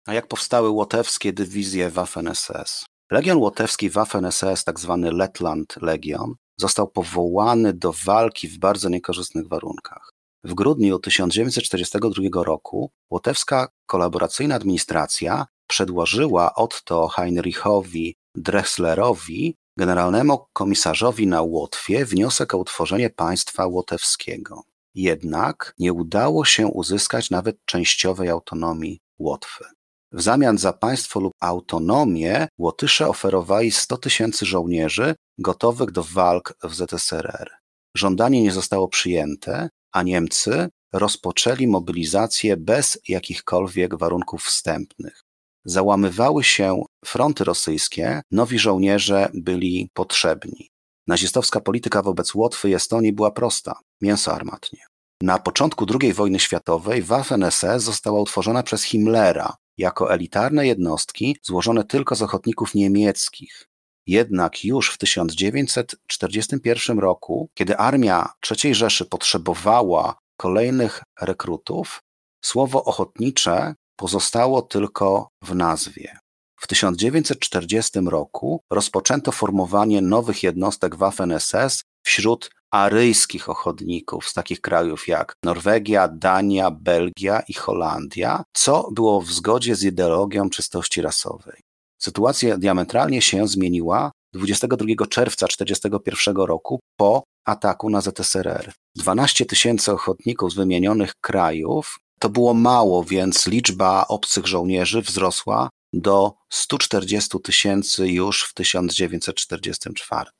A 0.07 0.15
jak 0.15 0.27
powstały 0.27 0.69
łotewskie 0.69 1.33
dywizje 1.33 1.91
Waffen-SS? 1.91 2.85
Legion 3.11 3.39
Łotewski 3.39 3.91
Waffen-SS, 3.91 4.65
tak 4.65 4.81
zwany 4.81 5.13
Letland 5.13 5.77
Legion, 5.83 6.35
został 6.57 6.89
powołany 6.89 7.73
do 7.73 7.93
walki 8.05 8.49
w 8.49 8.59
bardzo 8.59 8.89
niekorzystnych 8.89 9.49
warunkach. 9.49 10.11
W 10.45 10.55
grudniu 10.55 10.99
1942 10.99 12.45
roku 12.45 12.91
łotewska 13.11 13.69
kolaboracyjna 13.87 14.55
administracja 14.55 15.47
przedłożyła 15.67 16.55
Otto 16.55 17.09
Heinrichowi 17.09 18.17
Drechslerowi, 18.35 19.57
generalnemu 19.79 20.39
komisarzowi 20.53 21.27
na 21.27 21.43
Łotwie, 21.43 22.05
wniosek 22.05 22.55
o 22.55 22.59
utworzenie 22.59 23.11
państwa 23.11 23.67
łotewskiego. 23.67 24.63
Jednak 24.95 25.75
nie 25.79 25.93
udało 25.93 26.45
się 26.45 26.67
uzyskać 26.67 27.31
nawet 27.31 27.57
częściowej 27.65 28.29
autonomii 28.29 29.01
Łotwy. 29.19 29.65
W 30.13 30.23
zamian 30.23 30.59
za 30.59 30.73
państwo 30.73 31.21
lub 31.21 31.33
autonomię 31.41 32.49
Łotysze 32.59 33.09
oferowali 33.09 33.71
100 33.71 33.97
tysięcy 33.97 34.47
żołnierzy 34.47 35.15
gotowych 35.39 35.91
do 35.91 36.03
walk 36.03 36.55
w 36.63 36.75
ZSRR. 36.75 37.51
Żądanie 37.97 38.43
nie 38.43 38.53
zostało 38.53 38.89
przyjęte, 38.89 39.69
a 39.93 40.03
Niemcy 40.03 40.69
rozpoczęli 40.93 41.67
mobilizację 41.67 42.57
bez 42.57 42.99
jakichkolwiek 43.09 43.99
warunków 43.99 44.43
wstępnych. 44.43 45.23
Załamywały 45.65 46.45
się 46.45 46.83
fronty 47.07 47.45
rosyjskie, 47.45 48.23
nowi 48.31 48.59
żołnierze 48.59 49.31
byli 49.35 49.91
potrzebni. 49.95 50.71
Nazistowska 51.07 51.61
polityka 51.61 52.03
wobec 52.03 52.35
Łotwy 52.35 52.71
i 52.71 52.75
Estonii 52.75 53.13
była 53.13 53.31
prosta 53.31 53.79
mięso 54.01 54.35
armatnie. 54.35 54.81
Na 55.23 55.39
początku 55.39 55.87
II 56.01 56.13
wojny 56.13 56.39
światowej 56.39 57.05
Waffen-SS 57.05 57.79
została 57.79 58.21
utworzona 58.21 58.63
przez 58.63 58.83
Himmlera 58.83 59.57
jako 59.79 60.15
elitarne 60.15 60.67
jednostki 60.67 61.37
złożone 61.43 61.85
tylko 61.85 62.15
z 62.15 62.23
ochotników 62.23 62.75
niemieckich. 62.75 63.69
Jednak 64.07 64.65
już 64.65 64.93
w 64.93 64.99
1941 64.99 66.99
roku, 66.99 67.51
kiedy 67.55 67.77
armia 67.77 68.29
III 68.51 68.75
Rzeszy 68.75 69.05
potrzebowała 69.05 70.19
kolejnych 70.37 71.03
rekrutów, 71.21 72.03
słowo 72.45 72.85
ochotnicze 72.85 73.75
pozostało 73.97 74.63
tylko 74.63 75.29
w 75.43 75.55
nazwie. 75.55 76.19
W 76.57 76.67
1940 76.67 78.01
roku 78.07 78.61
rozpoczęto 78.71 79.33
formowanie 79.33 80.01
nowych 80.01 80.43
jednostek 80.43 80.97
Waffen-SS 80.97 81.83
wśród 82.07 82.51
aryjskich 82.71 83.49
ochotników 83.49 84.29
z 84.29 84.33
takich 84.33 84.61
krajów 84.61 85.09
jak 85.09 85.35
Norwegia, 85.45 86.09
Dania, 86.09 86.71
Belgia 86.71 87.41
i 87.49 87.53
Holandia, 87.53 88.45
co 88.53 88.89
było 88.93 89.21
w 89.21 89.33
zgodzie 89.33 89.77
z 89.77 89.83
ideologią 89.83 90.51
czystości 90.51 91.03
rasowej. 91.03 91.61
Sytuacja 91.99 92.59
diametralnie 92.59 93.23
się 93.23 93.49
zmieniła 93.49 94.13
22 94.33 95.07
czerwca 95.07 95.47
1941 95.47 96.37
roku 96.37 96.81
po 96.97 97.23
ataku 97.47 97.91
na 97.91 98.01
ZSRR. 98.01 98.73
12 98.97 99.47
tysięcy 99.47 99.93
ochotników 99.93 100.53
z 100.53 100.55
wymienionych 100.55 101.13
krajów 101.21 101.99
to 102.21 102.29
było 102.29 102.55
mało, 102.55 103.05
więc 103.05 103.47
liczba 103.47 104.07
obcych 104.09 104.47
żołnierzy 104.47 105.03
wzrosła 105.03 105.69
do 106.01 106.35
140 106.51 107.41
tysięcy 107.43 108.09
już 108.09 108.45
w 108.45 108.55
1944. 108.55 110.31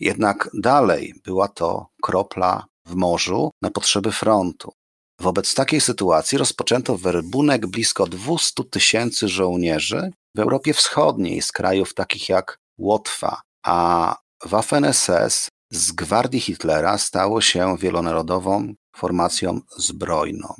Jednak 0.00 0.50
dalej 0.54 1.14
była 1.24 1.48
to 1.48 1.86
kropla 2.02 2.66
w 2.86 2.94
morzu 2.94 3.50
na 3.62 3.70
potrzeby 3.70 4.12
frontu. 4.12 4.72
Wobec 5.20 5.54
takiej 5.54 5.80
sytuacji 5.80 6.38
rozpoczęto 6.38 6.98
werbunek 6.98 7.66
blisko 7.66 8.06
200 8.06 8.64
tysięcy 8.64 9.28
żołnierzy 9.28 10.10
w 10.36 10.40
Europie 10.40 10.74
Wschodniej 10.74 11.42
z 11.42 11.52
krajów 11.52 11.94
takich 11.94 12.28
jak 12.28 12.58
Łotwa, 12.78 13.40
a 13.66 14.16
Waffen-SS 14.44 15.48
z 15.72 15.92
gwardii 15.92 16.40
Hitlera 16.40 16.98
stało 16.98 17.40
się 17.40 17.76
wielonarodową 17.76 18.74
formacją 18.96 19.60
zbrojną. 19.76 20.54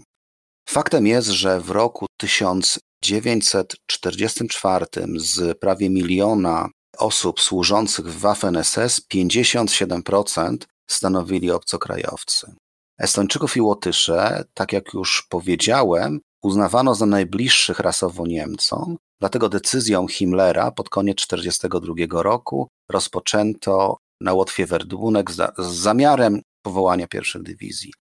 Faktem 0.68 1.06
jest, 1.06 1.28
że 1.28 1.60
w 1.60 1.70
roku 1.70 2.06
1944 3.04 4.86
z 5.16 5.58
prawie 5.58 5.90
miliona 5.90 6.68
osób 6.98 7.40
służących 7.40 8.06
w 8.06 8.20
Waffen-SS 8.20 9.00
57% 9.14 10.56
stanowili 10.90 11.50
obcokrajowcy. 11.50 12.54
Estończyków 12.98 13.56
i 13.56 13.60
Łotysze, 13.60 14.44
tak 14.54 14.72
jak 14.72 14.94
już 14.94 15.26
powiedziałem, 15.28 16.20
uznawano 16.42 16.94
za 16.94 17.06
najbliższych 17.06 17.78
rasowo 17.78 18.26
Niemcom, 18.26 18.96
dlatego 19.20 19.48
decyzją 19.48 20.08
Himmlera 20.08 20.70
pod 20.70 20.88
koniec 20.88 21.16
1942 21.26 22.22
roku 22.22 22.68
rozpoczęto 22.90 23.96
na 24.20 24.32
Łotwie 24.32 24.66
werdunek 24.66 25.30
z, 25.30 25.54
z 25.58 25.66
zamiarem 25.66 26.40
powołania 26.62 27.06
pierwszych 27.06 27.42
dywizji. 27.42 27.92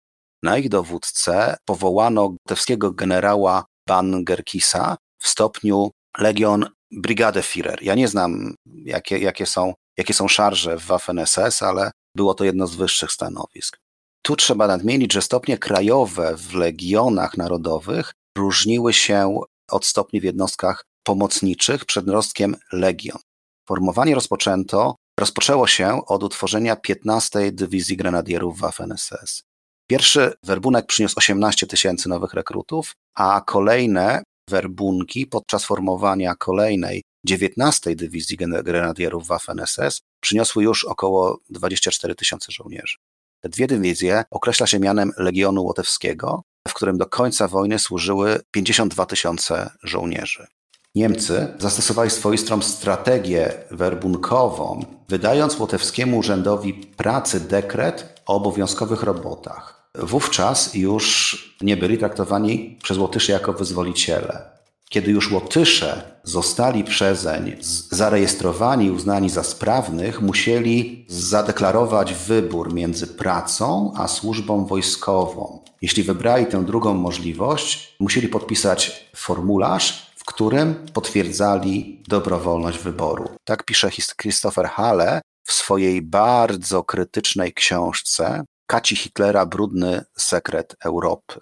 Na 0.44 0.58
ich 0.58 0.70
dowódcę 0.70 1.58
powołano 1.66 2.22
łotewskiego 2.22 2.92
generała 2.92 3.66
Bangerkisa 3.88 4.98
w 5.20 5.28
stopniu 5.28 5.92
Legion 6.18 6.66
Brigadeführer. 6.92 7.84
Ja 7.84 7.96
nie 7.96 8.08
znam, 8.08 8.56
jakie, 8.66 9.18
jakie, 9.18 9.46
są, 9.46 9.74
jakie 9.98 10.14
są 10.14 10.28
szarże 10.28 10.78
w 10.78 10.88
Waffen-SS, 10.88 11.66
ale 11.66 11.92
było 12.18 12.34
to 12.34 12.44
jedno 12.44 12.68
z 12.68 12.76
wyższych 12.76 13.12
stanowisk. 13.12 13.78
Tu 14.26 14.36
trzeba 14.36 14.68
nadmienić, 14.68 15.14
że 15.14 15.22
stopnie 15.22 15.58
krajowe 15.58 16.38
w 16.38 16.54
legionach 16.54 17.38
narodowych 17.38 18.12
różniły 18.38 18.94
się 18.94 19.40
od 19.72 19.86
stopni 19.86 20.22
w 20.22 20.24
jednostkach 20.24 20.84
pomocniczych 21.04 21.86
przed 21.86 22.08
rostkiem 22.08 22.56
legion. 22.72 23.20
Formowanie 23.68 24.16
rozpoczęto, 24.16 24.96
rozpoczęło 25.20 25.68
się 25.68 26.06
od 26.06 26.24
utworzenia 26.24 26.76
15 26.76 27.52
Dywizji 27.52 27.98
Grenadierów 27.98 28.60
Waffen-SS. 28.60 29.42
Pierwszy 29.88 30.34
werbunek 30.44 30.86
przyniósł 30.86 31.16
18 31.18 31.68
tysięcy 31.68 32.10
nowych 32.10 32.34
rekrutów, 32.34 32.96
a 33.16 33.42
kolejne 33.46 34.24
werbunki 34.50 35.28
podczas 35.28 35.66
formowania 35.66 36.36
kolejnej 36.36 37.04
19 37.26 37.96
Dywizji 37.96 38.38
Grenadierów 38.38 39.28
Waffen-SS 39.28 40.02
przyniosły 40.20 40.64
już 40.64 40.86
około 40.86 41.40
24 41.50 42.16
tysiące 42.16 42.52
żołnierzy. 42.52 42.98
Te 43.42 43.50
dwie 43.50 43.68
dywizje 43.68 44.24
określa 44.32 44.68
się 44.68 44.80
mianem 44.80 45.12
Legionu 45.18 45.64
Łotewskiego, 45.64 46.44
w 46.68 46.74
którym 46.74 46.98
do 46.98 47.06
końca 47.06 47.48
wojny 47.48 47.80
służyły 47.80 48.40
52 48.52 49.06
tysiące 49.06 49.70
żołnierzy. 49.84 50.48
Niemcy 50.96 51.54
zastosowali 51.60 52.10
swoistą 52.10 52.62
strategię 52.62 53.54
werbunkową, 53.72 54.86
wydając 55.10 55.60
Łotewskiemu 55.60 56.18
Urzędowi 56.18 56.74
Pracy 56.74 57.40
dekret 57.40 58.13
o 58.26 58.36
obowiązkowych 58.36 59.04
robotach. 59.04 59.90
Wówczas 60.00 60.74
już 60.74 61.38
nie 61.62 61.78
byli 61.78 61.98
traktowani 61.98 62.80
przez 62.84 62.98
Łotyszy 62.98 63.32
jako 63.32 63.54
wyzwoliciele. 63.54 64.54
Kiedy 64.90 65.12
już 65.12 65.32
Łotysze 65.32 66.20
zostali 66.24 66.84
przezeń 66.84 67.56
zarejestrowani 67.90 68.86
i 68.86 68.92
uznani 68.92 69.30
za 69.30 69.44
sprawnych, 69.44 70.22
musieli 70.22 71.06
zadeklarować 71.10 72.14
wybór 72.14 72.74
między 72.74 73.08
pracą 73.08 73.94
a 73.96 74.08
służbą 74.08 74.66
wojskową. 74.66 75.64
Jeśli 75.82 76.04
wybrali 76.04 76.46
tę 76.46 76.66
drugą 76.66 76.94
możliwość, 76.94 77.96
musieli 78.00 78.28
podpisać 78.28 79.10
formularz, 79.16 80.12
w 80.16 80.26
którym 80.26 80.76
potwierdzali 80.94 82.04
dobrowolność 82.08 82.80
wyboru. 82.80 83.30
Tak 83.44 83.66
pisze 83.66 83.90
Christopher 84.22 84.66
Hale 84.66 85.22
w 85.44 85.54
swojej 85.54 86.02
bardzo 86.02 86.84
krytycznej 86.84 87.54
książce 87.54 88.44
kaci 88.68 88.96
Hitlera 88.96 89.46
brudny 89.46 90.04
sekret 90.18 90.76
Europy. 90.86 91.40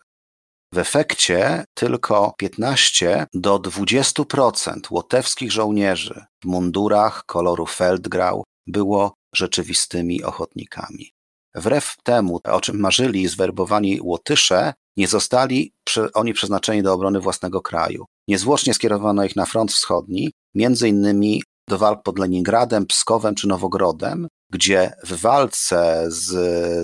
W 0.74 0.78
efekcie 0.78 1.66
tylko 1.74 2.34
15 2.38 3.28
do 3.34 3.60
20% 3.60 4.80
łotewskich 4.92 5.52
żołnierzy 5.52 6.26
w 6.44 6.46
mundurach 6.46 7.26
koloru 7.26 7.66
Feldgrau 7.66 8.44
było 8.68 9.14
rzeczywistymi 9.36 10.24
ochotnikami. 10.24 11.12
Wbrew 11.56 11.96
temu, 12.04 12.40
o 12.44 12.62
czym 12.62 12.80
marzyli 12.80 13.28
zwerbowani 13.28 14.00
Łotysze, 14.02 14.74
nie 14.98 15.08
zostali 15.08 15.74
oni 16.14 16.34
przeznaczeni 16.34 16.84
do 16.84 16.94
obrony 16.94 17.20
własnego 17.20 17.62
kraju. 17.62 18.06
Niezwłocznie 18.28 18.74
skierowano 18.74 19.24
ich 19.24 19.36
na 19.36 19.46
front 19.46 19.72
wschodni, 19.72 20.32
między 20.56 20.90
innymi 20.90 21.44
do 21.72 21.78
walk 21.78 22.04
pod 22.04 22.20
Leningradem, 22.20 22.86
Pskowem 22.86 23.36
czy 23.36 23.48
Nowogrodem, 23.48 24.28
gdzie 24.50 24.94
w 25.04 25.22
walce 25.22 26.06
z, 26.08 26.30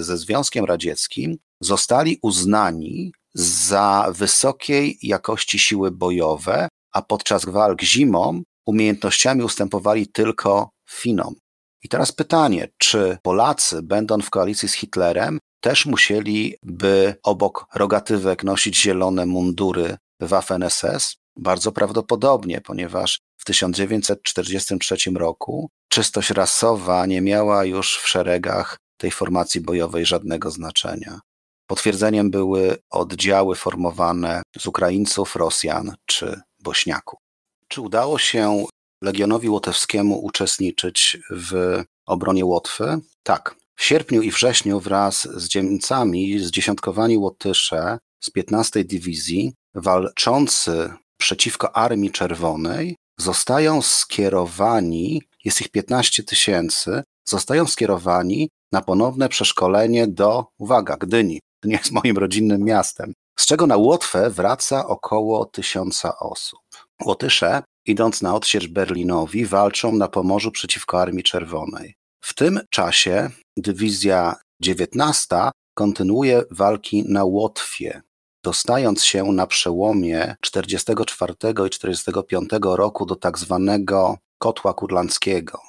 ze 0.06 0.18
Związkiem 0.18 0.66
Radzieckim 0.66 1.38
zostali 1.62 2.20
uznani 2.22 3.12
za 3.36 4.08
wysokiej 4.12 4.98
jakości 5.02 5.60
siły 5.60 5.92
bojowe, 5.92 6.68
a 6.94 7.02
podczas 7.02 7.46
walk 7.46 7.82
zimą 7.82 8.42
umiejętnościami 8.66 9.44
ustępowali 9.44 10.08
tylko 10.08 10.70
Finom. 10.90 11.36
I 11.84 11.90
teraz 11.90 12.12
pytanie, 12.12 12.68
czy 12.78 13.18
Polacy, 13.24 13.82
będąc 13.82 14.26
w 14.26 14.30
koalicji 14.30 14.70
z 14.70 14.74
Hitlerem, 14.74 15.40
też 15.62 15.86
musieliby 15.86 17.16
obok 17.24 17.66
rogatywek 17.76 18.44
nosić 18.44 18.82
zielone 18.82 19.26
mundury 19.26 19.98
Waffen-SS? 20.22 21.16
Bardzo 21.38 21.72
prawdopodobnie, 21.72 22.62
ponieważ 22.62 23.20
w 23.38 23.46
1943 23.46 24.96
roku 25.16 25.70
czystość 25.90 26.30
rasowa 26.30 27.06
nie 27.06 27.22
miała 27.22 27.66
już 27.66 27.98
w 27.98 28.08
szeregach 28.08 28.78
tej 28.98 29.12
formacji 29.12 29.62
bojowej 29.62 30.06
żadnego 30.06 30.52
znaczenia. 30.52 31.20
Potwierdzeniem 31.68 32.32
były 32.32 32.78
oddziały 32.90 33.56
formowane 33.56 34.42
z 34.58 34.68
Ukraińców, 34.68 35.36
Rosjan 35.36 35.96
czy 36.06 36.42
Bośniaków. 36.64 37.20
Czy 37.68 37.82
udało 37.82 38.20
się 38.20 38.66
Legionowi 39.02 39.50
Łotewskiemu 39.50 40.26
uczestniczyć 40.26 41.18
w 41.32 41.84
obronie 42.06 42.46
Łotwy? 42.46 43.00
Tak. 43.24 43.56
W 43.76 43.84
sierpniu 43.84 44.22
i 44.22 44.32
wrześniu 44.32 44.80
wraz 44.80 45.28
z 45.36 45.48
dzielnicami 45.48 46.40
zdziesiątkowani 46.40 47.18
Łotysze 47.18 47.98
z 48.20 48.30
15 48.30 48.84
Dywizji 48.84 49.54
walczący 49.76 50.94
przeciwko 51.18 51.76
Armii 51.76 52.12
Czerwonej 52.12 52.96
zostają 53.20 53.82
skierowani, 53.82 55.22
jest 55.46 55.62
ich 55.62 55.70
15 55.70 56.24
tysięcy, 56.24 57.04
zostają 57.26 57.68
skierowani 57.68 58.50
na 58.72 58.82
ponowne 58.82 59.30
przeszkolenie 59.30 60.08
do, 60.08 60.46
uwaga, 60.58 60.98
Gdyni. 60.98 61.40
Gdynia 61.62 61.78
jest 61.78 61.92
moim 61.92 62.18
rodzinnym 62.18 62.64
miastem, 62.64 63.14
z 63.40 63.46
czego 63.46 63.68
na 63.68 63.78
Łotwę 63.78 64.30
wraca 64.30 64.88
około 64.88 65.46
tysiąca 65.46 66.20
osób. 66.20 66.60
Łotysze, 67.06 67.64
idąc 67.86 68.22
na 68.22 68.36
odsiecz 68.36 68.68
Berlinowi, 68.68 69.46
walczą 69.46 69.92
na 69.92 70.08
Pomorzu 70.08 70.52
przeciwko 70.52 71.02
Armii 71.02 71.24
Czerwonej. 71.24 71.96
W 72.22 72.34
tym 72.34 72.60
czasie 72.70 73.30
dywizja 73.58 74.36
19 74.62 75.50
kontynuuje 75.74 76.44
walki 76.52 77.04
na 77.08 77.24
Łotwie, 77.24 78.02
dostając 78.44 79.04
się 79.04 79.24
na 79.24 79.48
przełomie 79.48 80.36
44 80.42 81.34
i 81.68 81.70
45 81.70 82.50
roku 82.64 83.06
do 83.06 83.16
tak 83.16 83.38
zwanego 83.40 84.18
kotła 84.40 84.74
kurlandzkiego. 84.74 85.60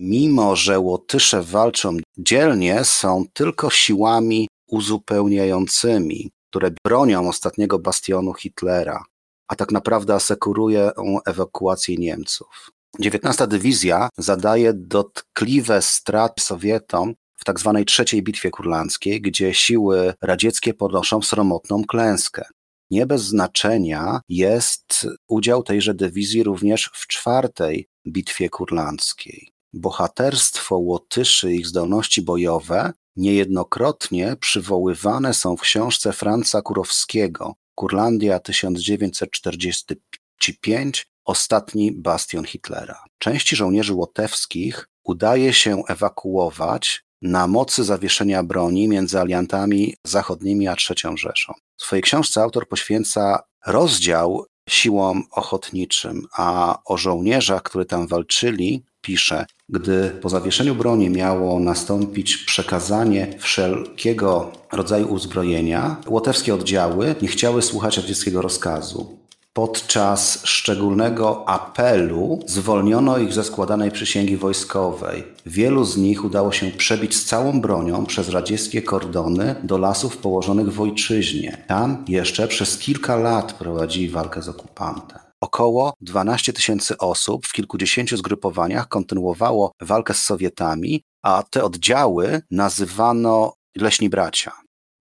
Mimo, 0.00 0.56
że 0.56 0.78
Łotysze 0.78 1.42
walczą 1.42 1.96
dzielnie, 2.18 2.84
są 2.84 3.24
tylko 3.32 3.70
siłami 3.70 4.48
uzupełniającymi, 4.68 6.30
które 6.50 6.70
bronią 6.84 7.28
ostatniego 7.28 7.78
bastionu 7.78 8.34
Hitlera, 8.34 9.04
a 9.48 9.56
tak 9.56 9.72
naprawdę 9.72 10.14
asekurują 10.14 10.90
ewakuację 11.26 11.96
Niemców. 11.96 12.70
19 13.00 13.46
Dywizja 13.46 14.08
zadaje 14.18 14.72
dotkliwe 14.74 15.82
straty 15.82 16.42
Sowietom 16.42 17.14
Tak 17.46 17.58
trzeciej 17.86 18.22
bitwie 18.22 18.50
kurlandzkiej, 18.50 19.20
gdzie 19.20 19.54
siły 19.54 20.14
radzieckie 20.22 20.74
ponoszą 20.74 21.22
sromotną 21.22 21.84
klęskę. 21.84 22.44
Nie 22.90 23.06
bez 23.06 23.22
znaczenia 23.22 24.20
jest 24.28 25.06
udział 25.28 25.62
tejże 25.62 25.94
dywizji 25.94 26.42
również 26.42 26.90
w 26.94 27.06
czwartej 27.06 27.88
bitwie 28.08 28.50
kurlandzkiej. 28.50 29.48
Bohaterstwo 29.72 30.78
Łotyszy 30.78 31.52
i 31.52 31.56
ich 31.56 31.66
zdolności 31.66 32.22
bojowe 32.22 32.92
niejednokrotnie 33.16 34.36
przywoływane 34.40 35.34
są 35.34 35.56
w 35.56 35.60
książce 35.60 36.12
Franca 36.12 36.62
Kurowskiego 36.62 37.54
Kurlandia 37.74 38.38
1945 38.38 41.06
Ostatni 41.24 41.92
bastion 41.92 42.44
Hitlera. 42.44 43.04
Części 43.18 43.56
żołnierzy 43.56 43.94
łotewskich 43.94 44.88
udaje 45.04 45.52
się 45.52 45.82
ewakuować 45.88 47.05
na 47.22 47.46
mocy 47.46 47.84
zawieszenia 47.84 48.42
broni 48.42 48.88
między 48.88 49.20
aliantami 49.20 49.94
zachodnimi 50.06 50.68
a 50.68 50.76
III 50.90 51.18
Rzeszą. 51.18 51.52
W 51.76 51.82
swojej 51.82 52.02
książce 52.02 52.42
autor 52.42 52.68
poświęca 52.68 53.42
rozdział 53.66 54.46
siłom 54.68 55.22
ochotniczym, 55.30 56.26
a 56.36 56.78
o 56.84 56.96
żołnierzach, 56.96 57.62
którzy 57.62 57.84
tam 57.84 58.06
walczyli, 58.06 58.84
pisze, 59.00 59.46
gdy 59.68 60.10
po 60.22 60.28
zawieszeniu 60.28 60.74
broni 60.74 61.10
miało 61.10 61.60
nastąpić 61.60 62.36
przekazanie 62.36 63.34
wszelkiego 63.38 64.52
rodzaju 64.72 65.12
uzbrojenia, 65.12 65.96
łotewskie 66.06 66.54
oddziały 66.54 67.14
nie 67.22 67.28
chciały 67.28 67.62
słuchać 67.62 67.96
radzieckiego 67.96 68.42
rozkazu. 68.42 69.25
Podczas 69.56 70.40
szczególnego 70.44 71.48
apelu 71.48 72.40
zwolniono 72.46 73.18
ich 73.18 73.32
ze 73.32 73.44
składanej 73.44 73.90
przysięgi 73.90 74.36
wojskowej. 74.36 75.24
Wielu 75.46 75.84
z 75.84 75.96
nich 75.96 76.24
udało 76.24 76.52
się 76.52 76.70
przebić 76.70 77.16
z 77.16 77.24
całą 77.24 77.60
bronią 77.60 78.06
przez 78.06 78.28
radzieckie 78.28 78.82
kordony 78.82 79.54
do 79.62 79.78
lasów 79.78 80.16
położonych 80.16 80.72
w 80.72 80.80
ojczyźnie. 80.80 81.64
Tam 81.68 82.04
jeszcze 82.08 82.48
przez 82.48 82.78
kilka 82.78 83.16
lat 83.16 83.52
prowadzili 83.52 84.08
walkę 84.08 84.42
z 84.42 84.48
okupantem. 84.48 85.18
Około 85.40 85.94
12 86.00 86.52
tysięcy 86.52 86.98
osób 86.98 87.46
w 87.46 87.52
kilkudziesięciu 87.52 88.16
zgrupowaniach 88.16 88.88
kontynuowało 88.88 89.72
walkę 89.80 90.14
z 90.14 90.22
Sowietami, 90.22 91.02
a 91.22 91.42
te 91.50 91.64
oddziały 91.64 92.42
nazywano 92.50 93.52
leśni 93.76 94.08
bracia. 94.08 94.52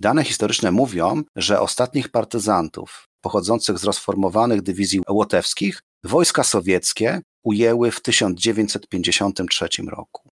Dane 0.02 0.24
historyczne 0.24 0.72
mówią, 0.72 1.24
że 1.36 1.60
ostatnich 1.60 2.10
partyzantów 2.10 3.08
pochodzących 3.26 3.78
z 3.80 3.84
rozformowanych 3.84 4.62
dywizji 4.62 5.02
łotewskich 5.10 5.82
wojska 6.04 6.44
sowieckie 6.44 7.22
ujęły 7.44 7.92
w 7.92 8.02
1953 8.02 9.68
roku. 9.88 10.30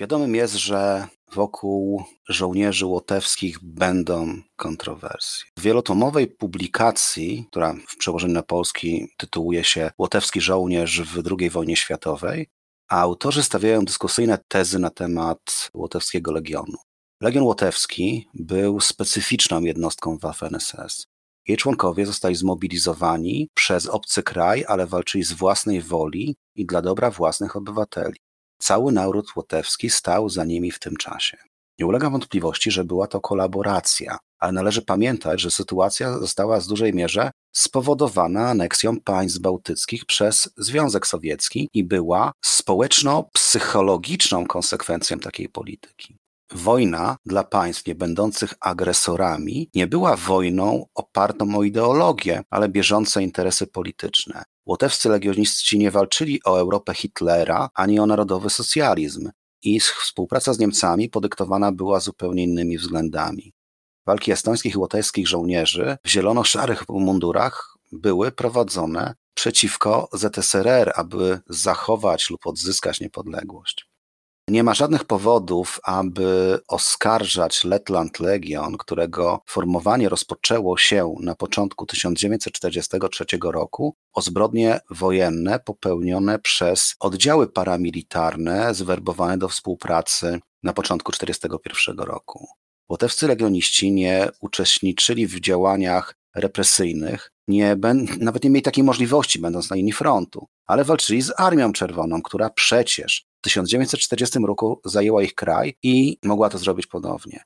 Wiadomym 0.00 0.34
jest, 0.34 0.54
że 0.54 1.08
wokół 1.32 2.04
żołnierzy 2.28 2.86
łotewskich 2.86 3.58
będą 3.62 4.40
kontrowersje. 4.56 5.46
W 5.58 5.62
wielotomowej 5.62 6.26
publikacji, 6.26 7.46
która 7.50 7.74
w 7.88 7.96
przełożeniu 7.96 8.34
na 8.34 8.42
polski 8.42 9.08
tytułuje 9.16 9.64
się 9.64 9.90
Łotewski 9.98 10.40
żołnierz 10.40 11.02
w 11.02 11.22
II 11.38 11.50
wojnie 11.50 11.76
światowej, 11.76 12.48
autorzy 12.88 13.42
stawiają 13.42 13.84
dyskusyjne 13.84 14.38
tezy 14.48 14.78
na 14.78 14.90
temat 14.90 15.70
Łotewskiego 15.74 16.32
Legionu. 16.32 16.87
Legion 17.20 17.44
Łotewski 17.44 18.28
był 18.34 18.80
specyficzną 18.80 19.60
jednostką 19.60 20.18
Waffen-SS. 20.18 21.06
Jej 21.48 21.58
członkowie 21.58 22.06
zostali 22.06 22.34
zmobilizowani 22.34 23.48
przez 23.54 23.86
obcy 23.86 24.22
kraj, 24.22 24.64
ale 24.68 24.86
walczyli 24.86 25.24
z 25.24 25.32
własnej 25.32 25.80
woli 25.80 26.36
i 26.56 26.66
dla 26.66 26.82
dobra 26.82 27.10
własnych 27.10 27.56
obywateli. 27.56 28.16
Cały 28.58 28.92
naród 28.92 29.36
łotewski 29.36 29.90
stał 29.90 30.28
za 30.28 30.44
nimi 30.44 30.70
w 30.70 30.78
tym 30.78 30.96
czasie. 30.96 31.36
Nie 31.78 31.86
ulega 31.86 32.10
wątpliwości, 32.10 32.70
że 32.70 32.84
była 32.84 33.06
to 33.06 33.20
kolaboracja, 33.20 34.18
ale 34.38 34.52
należy 34.52 34.82
pamiętać, 34.82 35.40
że 35.40 35.50
sytuacja 35.50 36.18
została 36.18 36.60
w 36.60 36.66
dużej 36.66 36.94
mierze 36.94 37.30
spowodowana 37.52 38.48
aneksją 38.48 39.00
państw 39.00 39.38
bałtyckich 39.38 40.06
przez 40.06 40.50
Związek 40.56 41.06
Sowiecki 41.06 41.68
i 41.74 41.84
była 41.84 42.32
społeczno-psychologiczną 42.44 44.46
konsekwencją 44.46 45.18
takiej 45.18 45.48
polityki. 45.48 46.16
Wojna 46.54 47.16
dla 47.26 47.44
państw 47.44 47.86
nie 47.86 47.94
będących 47.94 48.54
agresorami 48.60 49.70
nie 49.74 49.86
była 49.86 50.16
wojną 50.16 50.86
opartą 50.94 51.56
o 51.56 51.62
ideologię, 51.62 52.42
ale 52.50 52.68
bieżące 52.68 53.22
interesy 53.22 53.66
polityczne. 53.66 54.42
Łotewscy 54.66 55.08
legioniści 55.08 55.78
nie 55.78 55.90
walczyli 55.90 56.40
o 56.44 56.60
Europę 56.60 56.94
Hitlera 56.94 57.68
ani 57.74 58.00
o 58.00 58.06
narodowy 58.06 58.50
socjalizm. 58.50 59.30
Ich 59.62 59.84
współpraca 59.84 60.52
z 60.52 60.58
Niemcami 60.58 61.08
podyktowana 61.08 61.72
była 61.72 62.00
zupełnie 62.00 62.44
innymi 62.44 62.78
względami. 62.78 63.52
Walki 64.06 64.32
estońskich 64.32 64.74
i 64.74 64.78
łotewskich 64.78 65.28
żołnierzy 65.28 65.96
w 66.04 66.08
zielono-szarych 66.08 66.84
mundurach 66.88 67.76
były 67.92 68.32
prowadzone 68.32 69.14
przeciwko 69.34 70.08
ZSRR, 70.12 70.92
aby 70.94 71.40
zachować 71.48 72.30
lub 72.30 72.46
odzyskać 72.46 73.00
niepodległość. 73.00 73.87
Nie 74.48 74.62
ma 74.62 74.74
żadnych 74.74 75.04
powodów, 75.04 75.80
aby 75.82 76.58
oskarżać 76.68 77.64
Letland 77.64 78.20
Legion, 78.20 78.76
którego 78.76 79.40
formowanie 79.46 80.08
rozpoczęło 80.08 80.78
się 80.78 81.14
na 81.20 81.34
początku 81.34 81.86
1943 81.86 83.24
roku, 83.42 83.96
o 84.12 84.22
zbrodnie 84.22 84.80
wojenne 84.90 85.58
popełnione 85.58 86.38
przez 86.38 86.94
oddziały 87.00 87.48
paramilitarne 87.48 88.74
zwerbowane 88.74 89.38
do 89.38 89.48
współpracy 89.48 90.40
na 90.62 90.72
początku 90.72 91.12
1941 91.12 92.06
roku. 92.06 92.46
Łotewscy 92.88 93.26
legioniści 93.26 93.92
nie 93.92 94.28
uczestniczyli 94.40 95.26
w 95.26 95.40
działaniach 95.40 96.14
represyjnych, 96.34 97.32
nie, 97.48 97.76
nawet 98.20 98.44
nie 98.44 98.50
mieli 98.50 98.62
takiej 98.62 98.84
możliwości, 98.84 99.38
będąc 99.38 99.70
na 99.70 99.76
linii 99.76 99.92
frontu, 99.92 100.46
ale 100.66 100.84
walczyli 100.84 101.22
z 101.22 101.32
Armią 101.36 101.72
Czerwoną, 101.72 102.22
która 102.22 102.50
przecież 102.50 103.27
1940 103.40 104.38
roku 104.38 104.80
zajęła 104.84 105.22
ich 105.22 105.34
kraj 105.34 105.74
i 105.82 106.18
mogła 106.24 106.48
to 106.50 106.58
zrobić 106.58 106.86
ponownie. 106.86 107.42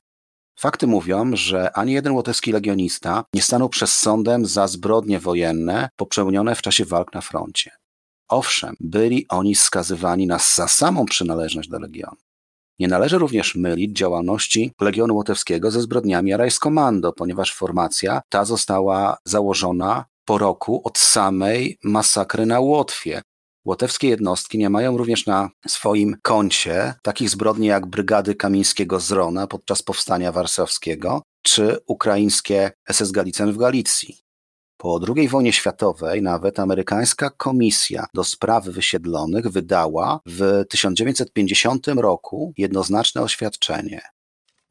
Fakty 0.59 0.87
mówią, 0.87 1.31
że 1.33 1.77
ani 1.77 1.93
jeden 1.93 2.13
łotewski 2.13 2.53
legionista 2.53 3.25
nie 3.35 3.43
stanął 3.43 3.69
przed 3.69 3.91
sądem 3.91 4.47
za 4.47 4.67
zbrodnie 4.67 5.21
wojenne 5.21 5.89
popełnione 5.97 6.55
w 6.55 6.63
czasie 6.63 6.85
walk 6.85 7.15
na 7.15 7.21
froncie. 7.21 7.71
Owszem, 8.29 8.77
byli 8.81 9.27
oni 9.29 9.55
skazywani 9.55 10.27
na 10.27 10.39
za 10.39 10.69
samą 10.69 11.07
przynależność 11.07 11.69
do 11.69 11.79
legionu. 11.79 12.17
Nie 12.79 12.89
należy 12.89 13.19
również 13.19 13.55
mylić 13.55 13.97
działalności 13.97 14.73
Legionu 14.81 15.17
Łotewskiego 15.17 15.71
ze 15.71 15.81
zbrodniami 15.81 16.37
Rajskomando, 16.37 17.13
ponieważ 17.13 17.55
formacja 17.55 18.23
ta 18.29 18.45
została 18.45 19.17
założona 19.25 20.05
po 20.25 20.39
roku 20.39 20.81
od 20.85 20.99
samej 20.99 21.79
masakry 21.85 22.47
na 22.47 22.61
Łotwie, 22.61 23.23
Łotewskie 23.65 24.09
jednostki 24.09 24.59
nie 24.59 24.71
mają 24.71 24.97
również 24.97 25.27
na 25.27 25.51
swoim 25.69 26.17
koncie 26.23 26.95
takich 27.03 27.31
zbrodni 27.31 27.67
jak 27.67 27.87
brygady 27.87 28.35
Kamińskiego 28.35 28.99
Rona 29.11 29.47
podczas 29.47 29.83
powstania 29.83 30.33
warszawskiego 30.33 31.23
czy 31.43 31.79
ukraińskie 31.87 32.71
SS 32.93 33.11
Galicen 33.11 33.53
w 33.53 33.57
Galicji. 33.57 34.23
Po 34.77 35.01
II 35.17 35.29
wojnie 35.29 35.53
światowej 35.53 36.23
nawet 36.23 36.59
amerykańska 36.59 37.31
komisja 37.31 38.07
do 38.15 38.25
spraw 38.25 38.65
wysiedlonych 38.65 39.49
wydała 39.49 40.21
w 40.27 40.65
1950 40.69 41.87
roku 41.87 42.53
jednoznaczne 42.57 43.23
oświadczenie. 43.23 44.01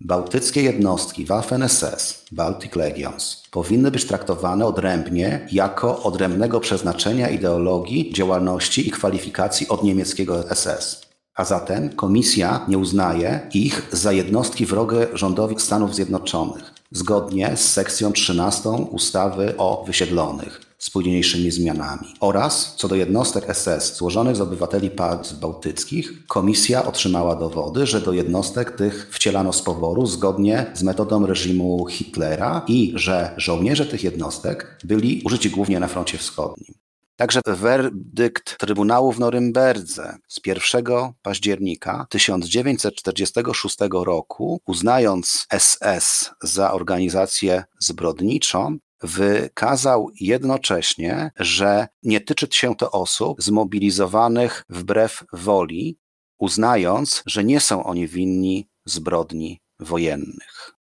Bałtyckie 0.06 0.62
jednostki 0.62 1.26
Waffen-SS, 1.26 2.26
Baltic 2.32 2.76
Legions, 2.76 3.44
powinny 3.52 3.92
być 3.92 4.06
traktowane 4.06 4.66
odrębnie 4.66 5.48
jako 5.52 6.04
odrębnego 6.04 6.60
przeznaczenia, 6.60 7.30
ideologii, 7.30 8.14
działalności 8.14 8.88
i 8.88 8.92
kwalifikacji 8.92 9.68
od 9.68 9.84
niemieckiego 9.84 10.44
SS. 10.56 11.02
A 11.36 11.46
zatem 11.46 11.90
Komisja 11.90 12.66
nie 12.68 12.78
uznaje 12.78 13.40
ich 13.54 13.88
za 13.92 14.12
jednostki 14.12 14.66
wrogie 14.66 15.08
rządowi 15.14 15.56
Stanów 15.60 15.96
Zjednoczonych, 15.96 16.74
zgodnie 16.92 17.52
z 17.56 17.72
sekcją 17.72 18.12
13 18.12 18.70
ustawy 18.70 19.58
o 19.58 19.84
wysiedlonych 19.88 20.71
z 20.82 20.90
późniejszymi 20.90 21.52
zmianami. 21.52 22.14
Oraz 22.20 22.76
co 22.76 22.88
do 22.88 22.96
jednostek 22.96 23.56
SS 23.56 23.98
złożonych 23.98 24.36
z 24.36 24.42
obywateli 24.42 24.90
państw 24.90 25.40
bałtyckich, 25.40 26.28
komisja 26.28 26.86
otrzymała 26.86 27.36
dowody, 27.36 27.86
że 27.86 28.02
do 28.02 28.14
jednostek 28.14 28.72
tych 28.72 29.10
wcielano 29.12 29.54
z 29.54 29.62
poboru 29.62 30.06
zgodnie 30.06 30.66
z 30.74 30.84
metodą 30.84 31.26
reżimu 31.26 31.86
Hitlera 31.86 32.66
i 32.68 32.94
że 32.96 33.34
żołnierze 33.38 33.86
tych 33.86 34.04
jednostek 34.04 34.78
byli 34.84 35.22
użyci 35.26 35.50
głównie 35.50 35.80
na 35.80 35.88
froncie 35.88 36.18
wschodnim. 36.18 36.74
Także 37.16 37.42
werdykt 37.46 38.58
Trybunału 38.58 39.12
w 39.12 39.20
Norymberdze 39.20 40.18
z 40.28 40.40
1 40.46 40.84
października 41.22 42.06
1946 42.10 43.78
roku, 43.92 44.62
uznając 44.66 45.48
SS 45.60 46.32
za 46.44 46.74
organizację 46.74 47.64
zbrodniczą, 47.80 48.78
wykazał 49.04 50.10
jednocześnie, 50.20 51.32
że 51.40 51.88
nie 52.04 52.22
tyczy 52.22 52.48
się 52.52 52.76
to 52.76 52.92
osób 52.92 53.42
zmobilizowanych 53.42 54.64
wbrew 54.70 55.24
woli, 55.34 55.98
uznając, 56.40 57.24
że 57.26 57.44
nie 57.44 57.60
są 57.60 57.84
oni 57.84 58.08
winni 58.08 58.70
zbrodni 58.86 59.60
wojennych. 59.80 60.72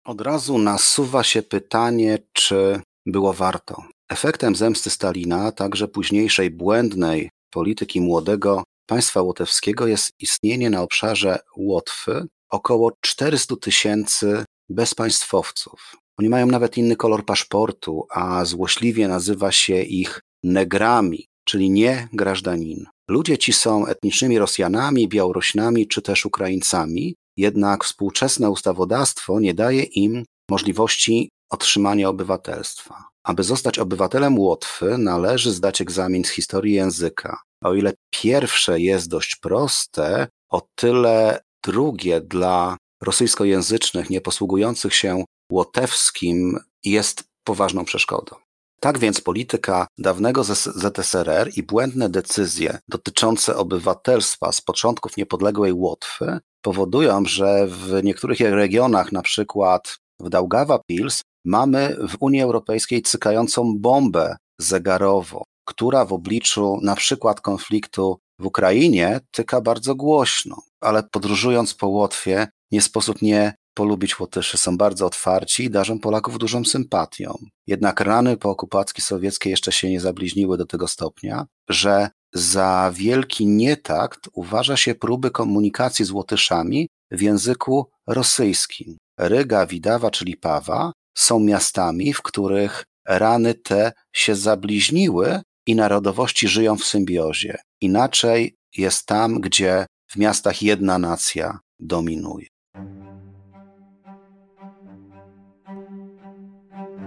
Od 0.05 0.21
razu 0.21 0.59
nasuwa 0.59 1.25
się 1.25 1.43
pytanie, 1.43 2.19
czy 2.33 2.81
było 3.07 3.33
warto. 3.33 3.83
Efektem 4.09 4.57
zemsty 4.57 4.91
Stalina, 4.91 5.53
także 5.53 5.89
późniejszej 5.89 6.51
błędnej 6.51 7.31
polityki 7.51 8.01
młodego 8.01 8.65
państwa 8.87 9.23
łotewskiego 9.23 9.87
jest 9.87 10.11
istnienie 10.19 10.71
na 10.71 10.83
obszarze 10.83 11.39
Łotwy 11.57 12.27
około 12.51 12.93
400 13.01 13.57
tysięcy 13.57 14.45
bezpaństwowców. 14.69 15.97
Oni 16.19 16.29
mają 16.29 16.47
nawet 16.47 16.79
inny 16.79 16.97
kolor 16.97 17.25
paszportu, 17.25 18.07
a 18.11 18.45
złośliwie 18.45 19.09
nazywa 19.09 19.53
się 19.53 19.83
ich 19.83 20.21
negrami, 20.43 21.27
czyli 21.45 21.71
nie 21.71 22.09
grażdanin. 22.13 22.87
Ludzie 23.09 23.39
ci 23.39 23.53
są 23.53 23.87
etnicznymi 23.87 24.39
Rosjanami, 24.39 25.09
Białorusinami 25.09 25.89
czy 25.89 26.03
też 26.03 26.27
Ukraińcami, 26.27 27.15
jednak 27.37 27.85
współczesne 27.85 28.51
ustawodawstwo 28.51 29.41
nie 29.41 29.55
daje 29.55 29.83
im 29.83 30.25
możliwości 30.51 31.31
otrzymania 31.51 32.09
obywatelstwa. 32.09 33.05
Aby 33.25 33.43
zostać 33.43 33.79
obywatelem 33.79 34.39
Łotwy, 34.39 34.99
należy 34.99 35.53
zdać 35.53 35.81
egzamin 35.81 36.25
z 36.25 36.29
historii 36.29 36.75
języka. 36.75 37.43
O 37.65 37.75
ile 37.75 37.93
pierwsze 38.11 38.81
jest 38.81 39.09
dość 39.09 39.37
proste, 39.37 40.29
o 40.51 40.63
tyle 40.75 41.41
drugie 41.65 42.21
dla 42.21 42.77
rosyjskojęzycznych, 43.03 44.11
nieposługujących 44.11 44.95
się 44.95 45.25
łotewskim 45.53 46.59
jest 46.85 47.25
poważną 47.45 47.85
przeszkodą. 47.85 48.37
Tak 48.81 48.99
więc 48.99 49.21
polityka 49.21 49.87
dawnego 49.99 50.45
ZSRR 50.45 51.51
i 51.57 51.63
błędne 51.63 52.09
decyzje 52.09 52.79
dotyczące 52.89 53.57
obywatelstwa 53.57 54.53
z 54.53 54.61
początków 54.61 55.17
niepodległej 55.17 55.73
Łotwy 55.73 56.41
powodują, 56.65 57.25
że 57.25 57.67
w 57.67 58.05
niektórych 58.05 58.41
regionach, 58.41 59.13
na 59.13 59.23
przykład 59.23 59.99
w 60.21 60.29
Daugawa 60.29 60.79
Pils, 60.87 61.23
mamy 61.45 61.97
w 62.09 62.17
Unii 62.21 62.41
Europejskiej 62.41 63.03
cykającą 63.03 63.79
bombę 63.79 64.37
zegarową, 64.61 65.43
która 65.65 66.05
w 66.05 66.13
obliczu 66.13 66.79
na 66.83 66.97
przykład 66.97 67.41
konfliktu 67.41 68.19
w 68.39 68.47
Ukrainie 68.47 69.21
tyka 69.31 69.61
bardzo 69.61 69.95
głośno, 69.95 70.63
ale 70.81 71.03
podróżując 71.03 71.75
po 71.75 71.89
Łotwie 71.89 72.49
nie 72.73 72.83
sposób 72.83 73.23
nie 73.23 73.55
polubić 73.75 74.21
Łotyszy. 74.21 74.59
Są 74.59 74.77
bardzo 74.77 75.07
otwarci 75.07 75.65
i 75.65 75.71
darzą 75.71 75.99
Polaków 75.99 76.39
dużą 76.39 76.65
sympatią. 76.65 77.39
Jednak 77.67 78.01
rany 78.01 78.37
po 78.37 78.51
okupacji 78.51 79.03
sowieckiej 79.03 79.51
jeszcze 79.51 79.73
się 79.73 79.91
nie 79.91 80.01
zabliźniły 80.01 80.59
do 80.59 80.67
tego 80.67 80.89
stopnia, 80.89 81.47
że 81.69 82.09
za 82.35 82.93
wielki 82.95 83.47
nietakt 83.47 84.29
uważa 84.33 84.77
się 84.77 84.95
próby 84.95 85.31
komunikacji 85.31 86.05
z 86.05 86.11
Łotyszami 86.11 86.89
w 87.11 87.23
języku 87.23 87.91
rosyjskim. 88.07 88.97
Ryga, 89.19 89.67
Widawa 89.67 90.11
czyli 90.11 90.37
Pawa 90.37 90.93
są 91.17 91.41
miastami, 91.41 92.13
w 92.13 92.23
których 92.23 92.85
rany 93.09 93.55
te 93.55 93.93
się 94.13 94.35
zabliźniły 94.35 95.41
i 95.67 95.75
narodowości 95.75 96.49
żyją 96.49 96.77
w 96.77 96.85
symbiozie. 96.85 97.59
Inaczej 97.81 98.57
jest 98.77 99.07
tam, 99.07 99.41
gdzie 99.41 99.87
w 100.07 100.17
miastach 100.17 100.63
jedna 100.63 100.99
nacja 100.99 101.59
dominuje. 101.81 102.47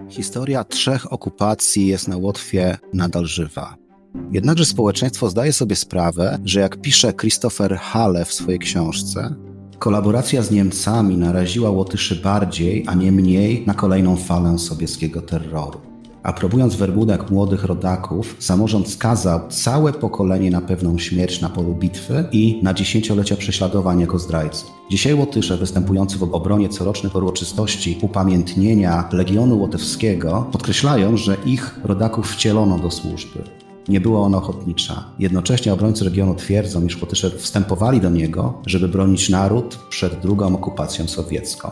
Historia 0.09 0.63
trzech 0.63 1.13
okupacji 1.13 1.87
jest 1.87 2.07
na 2.07 2.17
Łotwie 2.17 2.77
nadal 2.93 3.25
żywa. 3.25 3.86
Jednakże 4.31 4.65
społeczeństwo 4.65 5.29
zdaje 5.29 5.53
sobie 5.53 5.75
sprawę, 5.75 6.39
że 6.45 6.59
jak 6.59 6.81
pisze 6.81 7.13
Christopher 7.13 7.77
Halle 7.77 8.25
w 8.25 8.33
swojej 8.33 8.59
książce, 8.59 9.35
kolaboracja 9.79 10.41
z 10.41 10.51
Niemcami 10.51 11.17
naraziła 11.17 11.69
Łotyszy 11.69 12.15
bardziej, 12.15 12.83
a 12.87 12.93
nie 12.93 13.11
mniej 13.11 13.63
na 13.65 13.73
kolejną 13.73 14.15
falę 14.15 14.59
sowieckiego 14.59 15.21
terroru. 15.21 15.79
Aprobując 16.23 16.75
werbunek 16.75 17.31
młodych 17.31 17.63
rodaków, 17.63 18.35
samorząd 18.39 18.89
skazał 18.89 19.49
całe 19.49 19.93
pokolenie 19.93 20.51
na 20.51 20.61
pewną 20.61 20.97
śmierć 20.97 21.41
na 21.41 21.49
polu 21.49 21.75
bitwy 21.75 22.25
i 22.31 22.59
na 22.63 22.73
dziesięciolecia 22.73 23.35
prześladowań 23.35 23.99
jako 23.99 24.19
zdrajców. 24.19 24.71
Dzisiaj 24.91 25.13
Łotysze 25.13 25.57
występujący 25.57 26.17
w 26.17 26.23
obronie 26.23 26.69
corocznych 26.69 27.15
uroczystości 27.15 27.97
upamiętnienia 28.01 29.09
Legionu 29.11 29.59
Łotewskiego 29.59 30.49
podkreślają, 30.51 31.17
że 31.17 31.37
ich 31.45 31.79
rodaków 31.83 32.31
wcielono 32.31 32.79
do 32.79 32.91
służby. 32.91 33.66
Nie 33.87 34.01
była 34.01 34.19
ona 34.19 34.37
ochotnicza. 34.37 35.03
Jednocześnie 35.19 35.73
obrońcy 35.73 36.05
regionu 36.05 36.35
twierdzą, 36.35 36.85
iż 36.85 37.01
Łotysze 37.01 37.29
wstępowali 37.29 38.01
do 38.01 38.09
niego, 38.09 38.61
żeby 38.65 38.87
bronić 38.87 39.29
naród 39.29 39.79
przed 39.89 40.19
drugą 40.19 40.55
okupacją 40.55 41.07
sowiecką. 41.07 41.69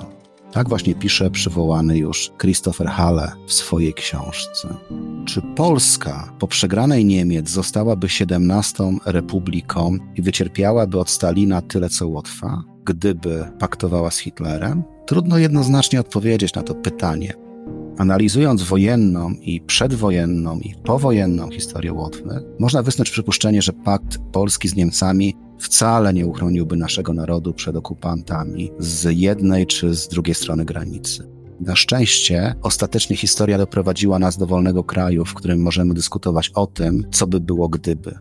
Tak 0.51 0.69
właśnie 0.69 0.95
pisze 0.95 1.31
przywołany 1.31 1.97
już 1.97 2.31
Christopher 2.41 2.87
Halle 2.87 3.31
w 3.47 3.53
swojej 3.53 3.93
książce. 3.93 4.67
Czy 5.25 5.41
Polska 5.55 6.33
po 6.39 6.47
przegranej 6.47 7.05
Niemiec 7.05 7.49
zostałaby 7.49 8.09
17 8.09 8.83
republiką 9.05 9.97
i 10.15 10.21
wycierpiałaby 10.21 10.99
od 10.99 11.09
Stalina 11.09 11.61
tyle 11.61 11.89
co 11.89 12.07
Łotwa, 12.07 12.63
gdyby 12.85 13.51
paktowała 13.59 14.11
z 14.11 14.17
Hitlerem? 14.17 14.83
Trudno 15.05 15.37
jednoznacznie 15.37 15.99
odpowiedzieć 15.99 16.53
na 16.53 16.63
to 16.63 16.75
pytanie. 16.75 17.44
Analizując 17.97 18.63
wojenną 18.63 19.29
i 19.29 19.61
przedwojenną 19.61 20.59
i 20.59 20.75
powojenną 20.83 21.49
historię 21.51 21.93
Łotwy, 21.93 22.43
można 22.59 22.83
wysnuć 22.83 23.09
przypuszczenie, 23.09 23.61
że 23.61 23.73
pakt 23.73 24.17
Polski 24.31 24.67
z 24.67 24.75
Niemcami 24.75 25.35
wcale 25.59 26.13
nie 26.13 26.27
uchroniłby 26.27 26.75
naszego 26.75 27.13
narodu 27.13 27.53
przed 27.53 27.75
okupantami 27.75 28.71
z 28.79 29.17
jednej 29.17 29.67
czy 29.67 29.95
z 29.95 30.07
drugiej 30.07 30.35
strony 30.35 30.65
granicy. 30.65 31.29
Na 31.59 31.75
szczęście 31.75 32.55
ostatecznie 32.61 33.15
historia 33.15 33.57
doprowadziła 33.57 34.19
nas 34.19 34.37
do 34.37 34.45
wolnego 34.45 34.83
kraju, 34.83 35.25
w 35.25 35.33
którym 35.33 35.61
możemy 35.61 35.93
dyskutować 35.93 36.49
o 36.49 36.67
tym, 36.67 37.05
co 37.11 37.27
by 37.27 37.39
było 37.39 37.69
gdyby. 37.69 38.17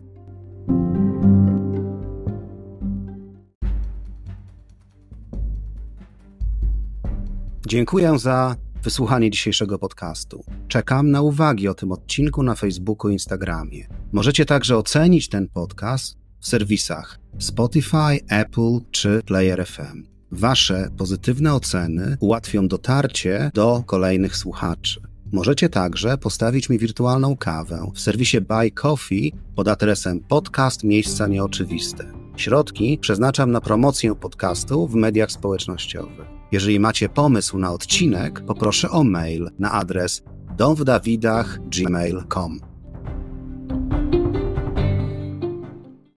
Dziękuję 7.67 8.19
za 8.19 8.55
wysłuchanie 8.85 9.31
dzisiejszego 9.31 9.79
podcastu. 9.79 10.43
Czekam 10.67 11.11
na 11.11 11.21
uwagi 11.21 11.67
o 11.67 11.73
tym 11.73 11.91
odcinku 11.91 12.43
na 12.43 12.55
Facebooku 12.55 13.09
i 13.09 13.13
Instagramie. 13.13 13.87
Możecie 14.11 14.45
także 14.45 14.77
ocenić 14.77 15.29
ten 15.29 15.47
podcast 15.49 16.17
w 16.39 16.47
serwisach 16.47 17.19
Spotify, 17.39 18.19
Apple 18.29 18.79
czy 18.91 19.21
Player 19.25 19.65
FM. 19.67 20.03
Wasze 20.31 20.89
pozytywne 20.97 21.53
oceny 21.53 22.17
ułatwią 22.19 22.67
dotarcie 22.67 23.51
do 23.53 23.83
kolejnych 23.85 24.37
słuchaczy. 24.37 25.01
Możecie 25.31 25.69
także 25.69 26.17
postawić 26.17 26.69
mi 26.69 26.79
wirtualną 26.79 27.37
kawę 27.37 27.91
w 27.93 27.99
serwisie 27.99 28.41
Buy 28.41 28.71
Coffee 28.71 29.33
pod 29.55 29.67
adresem 29.67 30.19
podcast 30.19 30.83
miejsca 30.83 31.27
nieoczywiste. 31.27 32.05
Środki 32.37 32.97
przeznaczam 33.01 33.51
na 33.51 33.61
promocję 33.61 34.15
podcastu 34.15 34.87
w 34.87 34.95
mediach 34.95 35.31
społecznościowych. 35.31 36.34
Jeżeli 36.51 36.79
macie 36.79 37.09
pomysł 37.09 37.57
na 37.57 37.71
odcinek, 37.71 38.45
poproszę 38.45 38.89
o 38.89 39.03
mail 39.03 39.49
na 39.59 39.71
adres 39.71 40.23
domwdawidach.gmail.com. 40.57 42.74